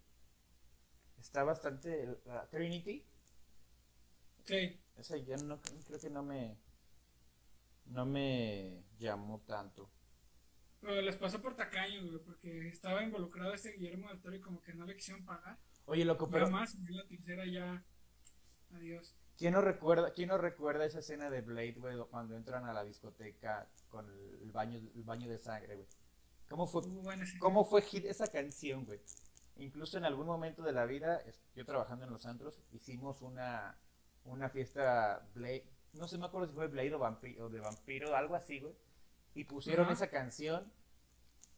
Está 1.18 1.44
bastante. 1.44 2.18
la 2.26 2.48
Trinity. 2.50 3.06
Sí, 4.44 4.80
Esa 4.96 5.16
ya 5.18 5.36
no 5.36 5.60
creo 5.60 5.98
que 6.00 6.10
no 6.10 6.22
me. 6.22 6.58
No 7.86 8.06
me 8.06 8.84
llamó 8.98 9.40
tanto. 9.40 9.90
Pero 10.82 11.00
les 11.00 11.16
pasó 11.16 11.40
por 11.40 11.54
tacaño, 11.54 12.04
güey, 12.04 12.18
porque 12.18 12.66
estaba 12.66 13.02
involucrado 13.02 13.54
este 13.54 13.72
Guillermo 13.72 14.08
del 14.08 14.20
Toro 14.20 14.34
y 14.36 14.40
como 14.40 14.60
que 14.60 14.74
no 14.74 14.84
le 14.84 14.96
quisieron 14.96 15.24
pagar. 15.24 15.56
Oye, 15.86 16.04
loco, 16.04 16.28
Pero 16.28 16.50
más, 16.50 16.76
la 16.90 17.06
tercera 17.06 17.46
ya. 17.46 17.84
Adiós. 18.72 19.16
¿quién 19.36 19.54
no 19.54 19.60
recuerda, 19.60 20.12
quién 20.12 20.28
no 20.28 20.38
recuerda 20.38 20.84
esa 20.84 21.00
escena 21.00 21.30
de 21.30 21.40
Blade, 21.40 21.74
güey, 21.78 21.96
cuando 22.10 22.36
entran 22.36 22.64
a 22.64 22.72
la 22.72 22.84
discoteca 22.84 23.68
con 23.88 24.08
el 24.08 24.52
baño, 24.52 24.78
el 24.78 25.02
baño 25.02 25.28
de 25.28 25.38
sangre, 25.38 25.76
güey? 25.76 25.88
¿Cómo 26.48 26.66
fue, 26.66 26.82
cómo 27.38 27.64
fue 27.64 27.82
hit 27.82 28.04
esa 28.04 28.26
canción, 28.26 28.84
güey? 28.84 29.00
Incluso 29.56 29.98
en 29.98 30.04
algún 30.04 30.26
momento 30.26 30.62
de 30.62 30.72
la 30.72 30.86
vida, 30.86 31.22
yo 31.54 31.64
trabajando 31.64 32.04
en 32.04 32.10
los 32.10 32.26
antros, 32.26 32.60
hicimos 32.72 33.22
una, 33.22 33.78
una 34.24 34.48
fiesta 34.48 35.28
Blade, 35.34 35.64
no 35.94 36.08
sé, 36.08 36.18
me 36.18 36.26
acuerdo 36.26 36.48
si 36.48 36.54
fue 36.54 36.68
Blade 36.68 36.94
o, 36.94 36.98
vampiro, 36.98 37.46
o 37.46 37.48
de 37.48 37.60
vampiro, 37.60 38.14
algo 38.14 38.34
así, 38.34 38.60
güey. 38.60 38.74
Y 39.34 39.44
pusieron 39.44 39.90
esa 39.90 40.08
canción 40.10 40.70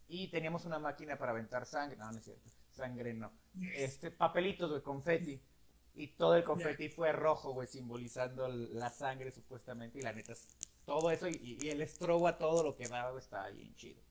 y 0.09 0.29
teníamos 0.29 0.65
una 0.65 0.79
máquina 0.79 1.17
para 1.19 1.33
aventar 1.33 1.67
sangre, 1.67 1.97
no, 1.97 2.11
no 2.11 2.19
es 2.19 2.25
cierto, 2.25 2.51
sangre 2.71 3.15
no. 3.15 3.33
este, 3.75 4.11
papelitos, 4.11 4.71
güey, 4.71 4.83
confeti. 4.83 5.41
Y 5.97 6.09
todo 6.09 6.35
el 6.37 6.43
confeti 6.45 6.89
fue 6.89 7.13
rojo, 7.13 7.53
güey, 7.53 7.69
simbolizando 7.69 8.49
la 8.49 8.91
sangre 8.91 9.31
supuestamente. 9.31 9.99
Y 9.99 10.03
la 10.03 10.13
neta, 10.13 10.35
todo 10.85 11.11
eso 11.11 11.29
y, 11.29 11.59
y 11.63 11.69
el 11.71 11.81
estrobo 11.83 12.27
a 12.29 12.37
todo 12.39 12.65
lo 12.65 12.77
que 12.77 12.89
daba, 12.89 13.19
estaba 13.19 13.49
bien 13.51 13.75
chido. 13.77 14.03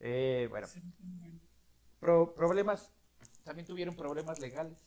Eh, 0.00 0.46
bueno, 0.50 0.66
pro- 2.00 2.34
problemas, 2.34 2.92
también 3.44 3.66
tuvieron 3.66 3.96
problemas 3.96 4.38
legales. 4.38 4.86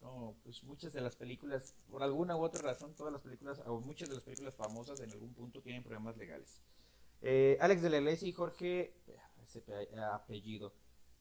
Como 0.00 0.36
pues 0.44 0.62
muchas 0.64 0.92
de 0.92 1.00
las 1.00 1.16
películas, 1.16 1.74
por 1.90 2.02
alguna 2.02 2.36
u 2.36 2.42
otra 2.44 2.62
razón, 2.62 2.94
todas 2.94 3.12
las 3.12 3.22
películas, 3.22 3.60
o 3.66 3.80
muchas 3.80 4.08
de 4.08 4.14
las 4.16 4.24
películas 4.24 4.54
famosas 4.54 5.00
en 5.00 5.10
algún 5.10 5.34
punto 5.34 5.62
tienen 5.62 5.82
problemas 5.82 6.16
legales. 6.16 6.60
Eh, 7.28 7.58
Alex 7.60 7.82
de 7.82 7.90
la 7.90 7.98
Iglesia 7.98 8.28
y 8.28 8.32
Jorge, 8.32 8.94
ese 9.42 9.60
pe- 9.60 9.88
apellido, 10.00 10.72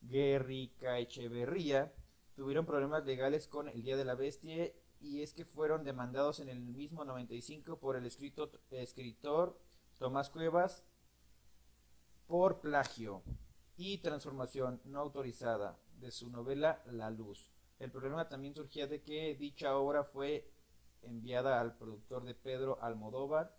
Guerrica 0.02 1.00
Echeverría, 1.00 1.92
tuvieron 2.36 2.66
problemas 2.68 3.04
legales 3.06 3.48
con 3.48 3.70
El 3.70 3.82
Día 3.82 3.98
de 3.98 4.06
la 4.06 4.14
Bestia 4.14 4.72
y 5.00 5.22
es 5.24 5.34
que 5.34 5.46
fueron 5.46 5.84
demandados 5.84 6.40
en 6.40 6.50
el 6.50 6.60
mismo 6.60 7.06
95 7.06 7.80
por 7.80 7.96
el 7.96 8.06
escrito, 8.06 8.52
escritor 8.70 9.60
Tomás 9.98 10.30
Cuevas 10.30 10.84
por 12.28 12.60
plagio 12.62 13.24
y 13.76 13.98
transformación 13.98 14.82
no 14.86 15.00
autorizada 15.00 15.80
de 16.00 16.12
su 16.12 16.30
novela 16.30 16.84
La 16.86 17.10
Luz. 17.10 17.50
El 17.80 17.90
problema 17.92 18.30
también 18.30 18.54
surgía 18.54 18.86
de 18.86 19.02
que 19.02 19.36
dicha 19.36 19.76
obra 19.76 20.04
fue 20.04 20.52
enviada 21.02 21.60
al 21.60 21.76
productor 21.78 22.24
de 22.26 22.36
Pedro 22.36 22.78
Almodóvar 22.82 23.56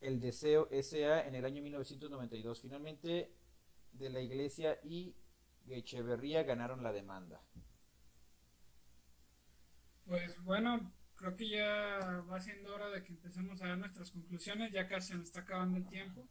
El 0.00 0.20
Deseo 0.20 0.68
S.A. 0.70 1.26
en 1.26 1.34
el 1.34 1.44
año 1.44 1.62
1992. 1.62 2.60
Finalmente, 2.60 3.32
de 3.92 4.10
la 4.10 4.20
Iglesia 4.20 4.78
y 4.84 5.14
Echeverría 5.68 6.44
ganaron 6.44 6.82
la 6.82 6.92
demanda. 6.92 7.42
Pues 10.06 10.42
bueno, 10.42 10.92
creo 11.16 11.36
que 11.36 11.48
ya 11.48 12.24
va 12.30 12.40
siendo 12.40 12.74
hora 12.74 12.88
de 12.88 13.02
que 13.02 13.12
empecemos 13.12 13.60
a 13.60 13.68
dar 13.68 13.78
nuestras 13.78 14.10
conclusiones, 14.10 14.72
ya 14.72 14.88
casi 14.88 15.08
se 15.08 15.14
nos 15.16 15.26
está 15.26 15.40
acabando 15.40 15.76
el 15.76 15.86
tiempo. 15.86 16.26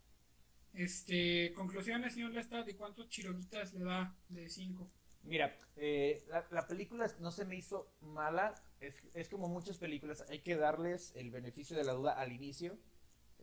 Este, 0.72 1.52
conclusiones, 1.54 2.14
señor 2.14 2.32
Lestad, 2.32 2.66
¿y 2.66 2.74
cuántos 2.74 3.08
chiroguitas 3.08 3.74
le 3.74 3.84
da 3.84 4.16
de 4.28 4.48
5? 4.48 4.90
Mira, 5.24 5.56
eh, 5.76 6.24
la, 6.28 6.46
la 6.50 6.66
película 6.66 7.06
no 7.20 7.30
se 7.30 7.44
me 7.44 7.56
hizo 7.56 7.92
mala, 8.00 8.54
es, 8.80 8.94
es 9.14 9.28
como 9.28 9.48
muchas 9.48 9.78
películas, 9.78 10.24
hay 10.28 10.40
que 10.40 10.56
darles 10.56 11.12
el 11.14 11.30
beneficio 11.30 11.76
de 11.76 11.84
la 11.84 11.92
duda 11.92 12.12
al 12.12 12.32
inicio. 12.32 12.78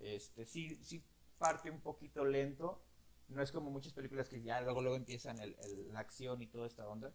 Este, 0.01 0.45
sí, 0.45 0.75
sí 0.83 1.03
parte 1.37 1.69
un 1.71 1.81
poquito 1.81 2.25
lento, 2.25 2.81
no 3.29 3.41
es 3.41 3.51
como 3.51 3.71
muchas 3.71 3.93
películas 3.93 4.29
que 4.29 4.41
ya 4.41 4.61
luego 4.61 4.81
luego 4.81 4.97
empiezan 4.97 5.39
el, 5.39 5.55
el- 5.63 5.93
la 5.93 5.99
acción 5.99 6.41
y 6.41 6.47
toda 6.47 6.67
esta 6.67 6.87
onda. 6.87 7.11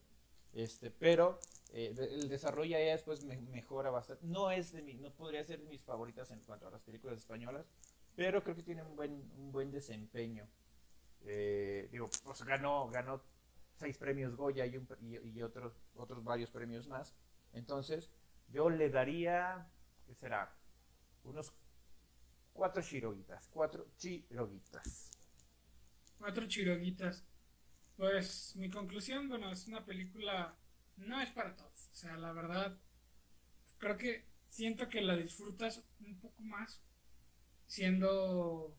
Este, 0.53 0.91
pero 0.91 1.39
eh, 1.73 1.95
el 1.97 2.29
desarrollo 2.29 2.71
ya 2.73 2.79
después 2.79 3.25
me- 3.25 3.39
mejora 3.39 3.91
bastante. 3.91 4.27
No 4.27 4.51
es 4.51 4.73
de 4.73 4.83
mi, 4.83 4.95
no 4.95 5.11
podría 5.13 5.45
ser 5.45 5.61
de 5.61 5.69
mis 5.69 5.83
favoritas 5.83 6.31
en 6.33 6.41
cuanto 6.41 6.67
a 6.69 6.71
las 6.71 6.83
películas 6.83 7.19
españolas, 7.19 7.67
pero 8.17 8.43
creo 8.43 8.57
que 8.57 8.63
tiene 8.65 8.83
un 8.83 8.97
buen, 8.97 9.13
un 9.39 9.53
buen 9.53 9.71
desempeño. 9.71 10.49
Eh, 11.23 11.89
digo, 11.93 12.09
pues 12.25 12.43
ganó, 12.43 12.89
ganó 12.89 13.23
seis 13.79 13.99
premios 13.99 14.37
Goya 14.37 14.67
y, 14.67 14.77
un 14.77 14.89
y, 15.01 15.19
y 15.39 15.43
otros, 15.43 15.75
otros 15.95 16.25
varios 16.25 16.51
premios 16.51 16.89
más. 16.89 17.15
Entonces, 17.53 18.11
yo 18.49 18.71
le 18.71 18.91
daría, 18.91 19.69
¿qué 20.07 20.15
será? 20.15 20.55
Unos 21.25 21.53
cuatro 22.61 22.83
chiroguitas, 22.83 23.49
cuatro 23.49 23.87
chiroguitas. 23.97 25.11
Cuatro 26.19 26.47
chiroguitas. 26.47 27.25
Pues 27.97 28.55
mi 28.57 28.69
conclusión, 28.69 29.31
bueno, 29.31 29.51
es 29.51 29.67
una 29.67 29.87
película, 29.87 30.55
no 30.99 31.19
es 31.23 31.31
para 31.31 31.57
todos. 31.57 31.89
O 31.91 31.95
sea, 31.95 32.19
la 32.19 32.35
verdad, 32.35 32.79
creo 33.79 33.97
que 33.97 34.27
siento 34.51 34.91
que 34.91 35.01
la 35.01 35.17
disfrutas 35.17 35.83
un 36.01 36.21
poco 36.21 36.43
más 36.43 36.83
siendo 37.67 38.77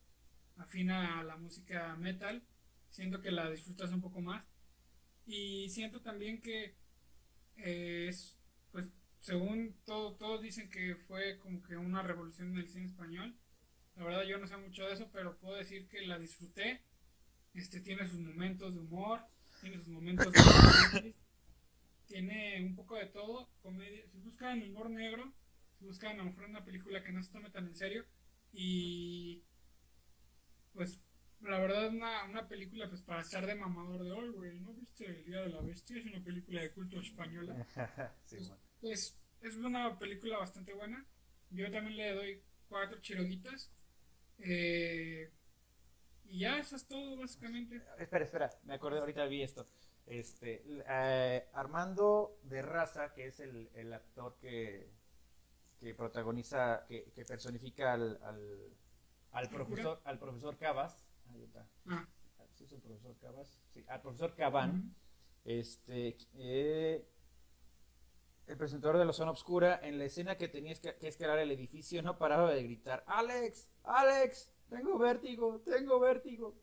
afina 0.58 1.20
a 1.20 1.24
la 1.24 1.38
música 1.38 1.96
metal. 1.96 2.44
Siento 2.92 3.20
que 3.20 3.32
la 3.32 3.50
disfrutas 3.50 3.92
un 3.92 4.02
poco 4.02 4.22
más. 4.22 4.46
Y 5.26 5.70
siento 5.70 6.02
también 6.02 6.40
que 6.40 6.76
eh, 7.58 8.06
es, 8.10 8.38
pues, 8.72 8.92
según 9.22 9.76
todo, 9.86 10.18
todos 10.18 10.44
dicen 10.44 10.70
que 10.70 10.96
fue 10.98 11.40
como 11.40 11.64
que 11.64 11.78
una 11.78 12.04
revolución 12.04 12.52
en 12.52 12.58
el 12.58 12.70
cine 12.70 12.86
español. 12.86 13.36
La 13.96 14.04
verdad 14.06 14.24
yo 14.24 14.38
no 14.38 14.48
sé 14.48 14.58
mucho 14.58 14.86
de 14.86 14.94
eso, 14.94 15.10
pero 15.12 15.38
puedo 15.38 15.56
decir 15.58 15.88
que 15.88 16.02
la 16.02 16.18
disfruté. 16.18 16.82
Este 17.54 17.82
tiene 17.82 18.08
sus 18.08 18.20
momentos 18.20 18.74
de 18.74 18.80
humor, 18.80 19.22
tiene 19.60 19.78
sus 19.78 19.90
momentos 19.90 20.32
de 20.32 21.16
tiene 22.08 22.62
un 22.66 22.76
poco 22.76 22.96
de 22.98 23.06
todo, 23.08 23.50
comedia. 23.62 24.06
Si 24.12 24.18
buscan 24.20 24.62
humor 24.64 24.90
negro, 24.90 25.34
si 25.80 25.86
buscan 25.86 26.12
a 26.12 26.24
lo 26.24 26.26
mejor 26.26 26.46
una 26.46 26.64
película 26.64 27.04
que 27.04 27.12
no 27.12 27.24
se 27.24 27.32
tome 27.32 27.50
tan 27.50 27.68
en 27.68 27.76
serio 27.76 28.06
y 28.54 29.44
pues 30.74 31.00
la 31.42 31.60
verdad 31.60 31.90
una, 31.90 32.26
una 32.26 32.48
película 32.48 32.88
pues 32.90 33.02
para 33.02 33.22
estar 33.22 33.46
de 33.46 33.56
mamador 33.56 34.04
de 34.04 34.32
güey, 34.32 34.60
¿no 34.60 34.74
viste 34.74 35.06
El 35.06 35.24
Día 35.26 35.42
de 35.42 35.50
la 35.50 35.62
Bestia? 35.62 35.98
Es 35.98 36.06
una 36.06 36.24
película 36.24 36.62
de 36.62 36.72
culto 36.72 37.00
española. 37.00 37.66
Sí, 38.26 38.36
Pues, 38.38 38.48
bueno. 38.50 38.64
pues 38.80 39.18
es 39.42 39.56
una 39.56 39.98
película 39.98 40.38
bastante 40.38 40.74
buena. 40.74 41.06
Yo 41.50 41.70
también 41.72 41.98
le 41.98 42.14
doy 42.14 42.44
cuatro 42.70 43.00
chiroguitas. 43.02 43.72
Eh, 44.44 45.32
y 46.26 46.40
ya, 46.40 46.58
eso 46.60 46.76
es 46.76 46.88
todo 46.88 47.18
básicamente. 47.18 47.82
Espera, 47.98 48.24
espera, 48.26 48.50
me 48.64 48.74
acordé, 48.74 49.00
ahorita 49.00 49.26
vi 49.26 49.44
esto. 49.44 49.68
Este, 50.06 50.64
eh, 50.88 51.48
Armando 51.54 52.38
de 52.44 52.62
Raza, 52.62 53.14
que 53.14 53.28
es 53.28 53.40
el, 53.40 53.70
el 53.76 53.94
actor 53.94 54.38
que, 54.40 54.90
que 55.80 55.94
protagoniza, 55.94 56.86
que, 56.88 57.12
que 57.12 57.24
personifica 57.26 57.94
al, 57.94 58.20
al, 58.24 58.70
al 59.32 59.50
profesor, 59.50 60.02
al 60.06 60.20
profesor 60.20 60.58
Cabas. 60.58 61.06
Ahí 61.32 61.44
está. 61.44 61.66
Ah, 61.88 62.08
¿Sí 62.56 62.66
es 62.66 62.72
el 62.74 62.82
profesor 62.82 63.16
Cabas? 63.20 63.62
Sí, 63.70 63.86
al 63.88 64.02
profesor 64.02 64.36
Cabán. 64.36 64.96
Este, 65.44 66.18
eh, 66.36 67.08
el 68.52 68.58
presentador 68.58 68.98
de 68.98 69.06
la 69.06 69.14
zona 69.14 69.32
oscura, 69.32 69.80
en 69.82 69.98
la 69.98 70.04
escena 70.06 70.38
que 70.38 70.50
tenías 70.50 70.80
que, 70.82 70.96
que 70.98 71.08
escalar 71.08 71.40
el 71.40 71.52
edificio, 71.52 72.02
no 72.04 72.18
paraba 72.18 72.52
de 72.52 72.62
gritar, 72.64 73.04
Alex, 73.08 73.70
Alex, 73.84 74.52
tengo 74.70 74.98
vértigo, 74.98 75.62
tengo 75.64 76.00
vértigo. 76.02 76.54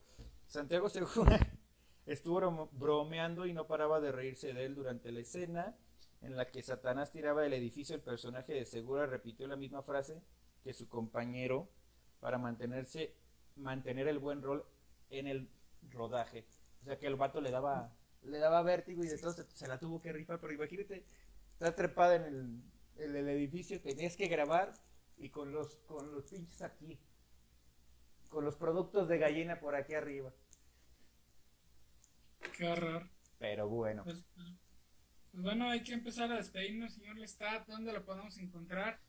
Santiago 0.46 0.88
Segura 0.90 1.38
estuvo 2.06 2.40
brom- 2.40 2.68
bromeando 2.72 3.46
y 3.46 3.54
no 3.54 3.66
paraba 3.66 4.00
de 4.00 4.12
reírse 4.12 4.52
de 4.52 4.66
él 4.66 4.74
durante 4.74 5.10
la 5.12 5.20
escena 5.20 5.76
en 6.20 6.36
la 6.36 6.50
que 6.50 6.62
Satanás 6.62 7.10
tiraba 7.10 7.40
del 7.42 7.54
edificio. 7.54 7.94
El 7.96 8.02
personaje 8.02 8.52
de 8.52 8.66
Segura 8.66 9.06
repitió 9.06 9.46
la 9.46 9.56
misma 9.56 9.82
frase 9.82 10.20
que 10.62 10.74
su 10.74 10.88
compañero 10.88 11.68
para 12.20 12.36
mantenerse, 12.36 13.14
mantener 13.56 14.08
el 14.08 14.18
buen 14.18 14.42
rol 14.42 14.64
en 15.08 15.26
el 15.26 15.48
rodaje. 15.90 16.44
O 16.82 16.84
sea 16.84 16.98
que 16.98 17.06
el 17.06 17.16
vato 17.16 17.40
le 17.40 17.50
daba, 17.50 17.94
le 18.24 18.38
daba 18.38 18.62
vértigo 18.62 19.02
y 19.04 19.08
de 19.08 19.16
todo 19.16 19.32
se, 19.32 19.44
se 19.50 19.66
la 19.68 19.78
tuvo 19.78 20.02
que 20.02 20.12
rifar, 20.12 20.38
pero 20.40 20.52
imagínate, 20.52 21.04
está 21.58 21.74
trepada 21.74 22.14
en 22.14 22.22
el, 22.22 22.62
en 23.04 23.16
el 23.16 23.28
edificio, 23.28 23.80
tenías 23.80 24.16
que 24.16 24.28
grabar 24.28 24.74
y 25.16 25.30
con 25.30 25.50
los, 25.50 25.74
con 25.88 26.12
los 26.14 26.24
pinches 26.26 26.62
aquí, 26.62 27.00
con 28.28 28.44
los 28.44 28.54
productos 28.54 29.08
de 29.08 29.18
gallina 29.18 29.58
por 29.58 29.74
aquí 29.74 29.94
arriba. 29.94 30.32
Qué 32.56 32.68
horror. 32.68 33.08
Pero 33.40 33.68
bueno, 33.68 34.04
Pues, 34.04 34.24
pues, 34.36 34.48
pues 35.32 35.42
bueno, 35.42 35.68
hay 35.68 35.82
que 35.82 35.94
empezar 35.94 36.30
a 36.30 36.36
despedirnos, 36.36 36.94
señor 36.94 37.16
Lestat. 37.18 37.66
¿Dónde 37.66 37.92
lo 37.92 38.04
podemos 38.04 38.38
encontrar? 38.38 39.00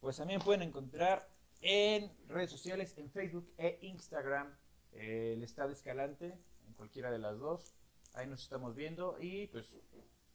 pues 0.00 0.16
también 0.16 0.40
pueden 0.40 0.62
encontrar 0.62 1.28
en 1.60 2.10
redes 2.28 2.50
sociales, 2.50 2.96
en 2.98 3.10
Facebook 3.10 3.52
e 3.58 3.80
Instagram, 3.82 4.56
eh, 4.92 5.32
el 5.36 5.42
Estado 5.42 5.72
Escalante, 5.72 6.38
en 6.66 6.72
cualquiera 6.74 7.10
de 7.10 7.18
las 7.18 7.38
dos. 7.38 7.74
Ahí 8.14 8.26
nos 8.28 8.42
estamos 8.42 8.76
viendo 8.76 9.18
y 9.20 9.48
pues 9.48 9.80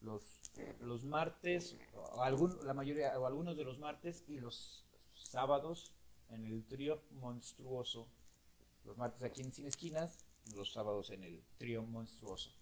los, 0.04 0.40
los 0.82 1.04
martes, 1.06 1.78
o 1.94 2.22
algún, 2.22 2.58
la 2.66 2.74
mayoría, 2.74 3.18
o 3.20 3.26
algunos 3.26 3.58
de 3.58 3.64
los 3.64 3.80
martes 3.80 4.24
y 4.28 4.40
los 4.40 4.86
sábados 5.14 5.94
en 6.30 6.46
el 6.46 6.66
trío 6.66 7.02
monstruoso. 7.12 8.08
Los 8.86 8.98
martes 8.98 9.24
aquí 9.24 9.42
en 9.42 9.54
Sin 9.54 9.66
Esquinas, 9.66 10.26
los 10.56 10.74
sábados 10.74 11.10
en 11.10 11.24
el 11.24 11.42
trío 11.58 11.84
monstruoso. 11.84 12.54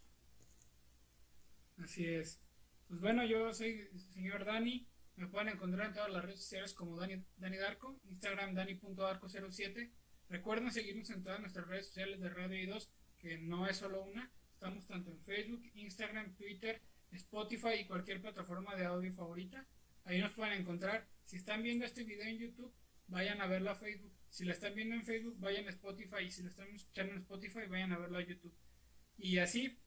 Así 1.77 2.05
es. 2.05 2.39
Pues 2.87 3.01
bueno, 3.01 3.25
yo 3.25 3.53
soy 3.53 3.87
el 3.91 3.99
señor 3.99 4.45
Dani. 4.45 4.87
Me 5.15 5.27
pueden 5.27 5.49
encontrar 5.49 5.87
en 5.87 5.93
todas 5.93 6.11
las 6.11 6.23
redes 6.23 6.41
sociales 6.41 6.73
como 6.73 6.97
Dani, 6.97 7.23
Dani 7.37 7.57
Darko, 7.57 7.99
Instagram 8.09 8.53
Dani.darko07. 8.53 9.91
Recuerden 10.29 10.71
seguirnos 10.71 11.09
en 11.09 11.23
todas 11.23 11.39
nuestras 11.39 11.67
redes 11.67 11.87
sociales 11.87 12.21
de 12.21 12.29
Radio 12.29 12.75
I2, 12.75 12.87
que 13.17 13.37
no 13.39 13.67
es 13.67 13.77
solo 13.77 14.03
una. 14.03 14.31
Estamos 14.53 14.85
tanto 14.85 15.11
en 15.11 15.19
Facebook, 15.21 15.63
Instagram, 15.73 16.35
Twitter, 16.35 16.81
Spotify 17.11 17.73
y 17.79 17.85
cualquier 17.85 18.21
plataforma 18.21 18.75
de 18.75 18.85
audio 18.85 19.13
favorita. 19.13 19.65
Ahí 20.05 20.19
nos 20.19 20.33
pueden 20.33 20.59
encontrar. 20.59 21.07
Si 21.25 21.37
están 21.37 21.63
viendo 21.63 21.85
este 21.85 22.03
video 22.03 22.25
en 22.25 22.37
YouTube, 22.37 22.73
vayan 23.07 23.41
a 23.41 23.47
verlo 23.47 23.71
a 23.71 23.75
Facebook. 23.75 24.13
Si 24.29 24.45
lo 24.45 24.51
están 24.51 24.73
viendo 24.73 24.95
en 24.95 25.03
Facebook, 25.03 25.39
vayan 25.39 25.67
a 25.67 25.71
Spotify. 25.71 26.23
Y 26.25 26.31
si 26.31 26.43
lo 26.43 26.49
están 26.49 26.67
escuchando 26.73 27.13
en 27.13 27.19
Spotify, 27.19 27.67
vayan 27.69 27.91
a 27.91 27.97
verlo 27.97 28.17
a 28.17 28.23
YouTube. 28.23 28.53
Y 29.17 29.37
así, 29.37 29.77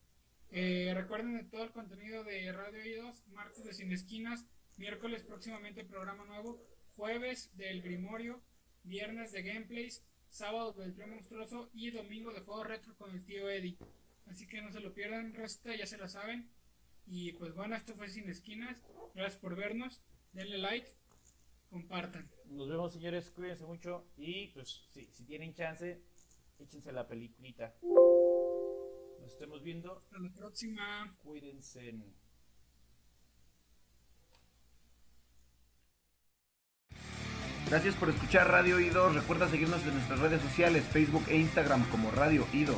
eh, 0.51 0.93
recuerden 0.95 1.37
de 1.37 1.45
todo 1.45 1.65
el 1.65 1.73
contenido 1.73 2.23
de 2.23 2.53
Radio 2.53 2.85
I2, 2.85 3.27
martes 3.33 3.65
de 3.65 3.73
Sin 3.73 3.91
Esquinas, 3.93 4.47
miércoles 4.77 5.25
próximamente 5.25 5.85
programa 5.85 6.25
nuevo, 6.27 6.63
jueves 6.95 7.51
del 7.57 7.83
Grimorio, 7.83 8.41
viernes 8.85 9.33
de 9.33 9.43
gameplays, 9.43 10.05
sábado 10.29 10.73
del 10.73 10.95
Trío 10.95 11.09
Monstruoso 11.09 11.71
y 11.73 11.91
domingo 11.91 12.33
de 12.33 12.41
juego 12.41 12.65
retro 12.65 12.95
con 12.97 13.11
el 13.11 13.25
tío 13.25 13.51
Eddie. 13.51 13.79
Así 14.27 14.47
que 14.47 14.63
no 14.63 14.71
se 14.71 14.81
lo 14.81 14.95
pierdan, 14.95 15.35
resta, 15.35 15.75
ya 15.75 15.87
se 15.87 15.99
la 15.99 16.09
saben. 16.09 16.49
Y 17.07 17.33
pues 17.33 17.55
bueno, 17.55 17.77
esto 17.77 17.95
fue 17.95 18.09
Sin 18.09 18.29
Esquinas. 18.29 18.77
Gracias 19.15 19.41
por 19.41 19.57
vernos. 19.57 20.03
Denle 20.33 20.59
like, 20.59 20.89
compartan. 21.71 22.31
Nos 22.47 22.69
vemos 22.69 22.93
señores, 22.93 23.31
cuídense 23.31 23.65
mucho 23.65 24.07
y 24.17 24.49
pues 24.49 24.89
sí, 24.93 25.09
si 25.13 25.25
tienen 25.25 25.55
chance, 25.55 26.03
échense 26.59 26.93
la 26.93 27.07
peliculita. 27.07 27.75
Nos 29.21 29.33
estemos 29.33 29.63
viendo, 29.63 29.99
Hasta 29.99 30.19
la 30.19 30.33
próxima. 30.33 31.17
cuídense. 31.23 31.95
Gracias 37.69 37.95
por 37.97 38.11
escuchar 38.11 38.49
Radio 38.51 38.79
I2. 38.79 39.15
Recuerda 39.15 39.49
seguirnos 39.49 39.83
en 39.87 39.95
nuestras 39.95 40.21
redes 40.21 40.43
sociales, 40.43 40.85
Facebook 40.85 41.25
e 41.29 41.39
Instagram 41.39 41.89
como 41.91 42.11
Radio 42.11 42.47
I2. 42.53 42.75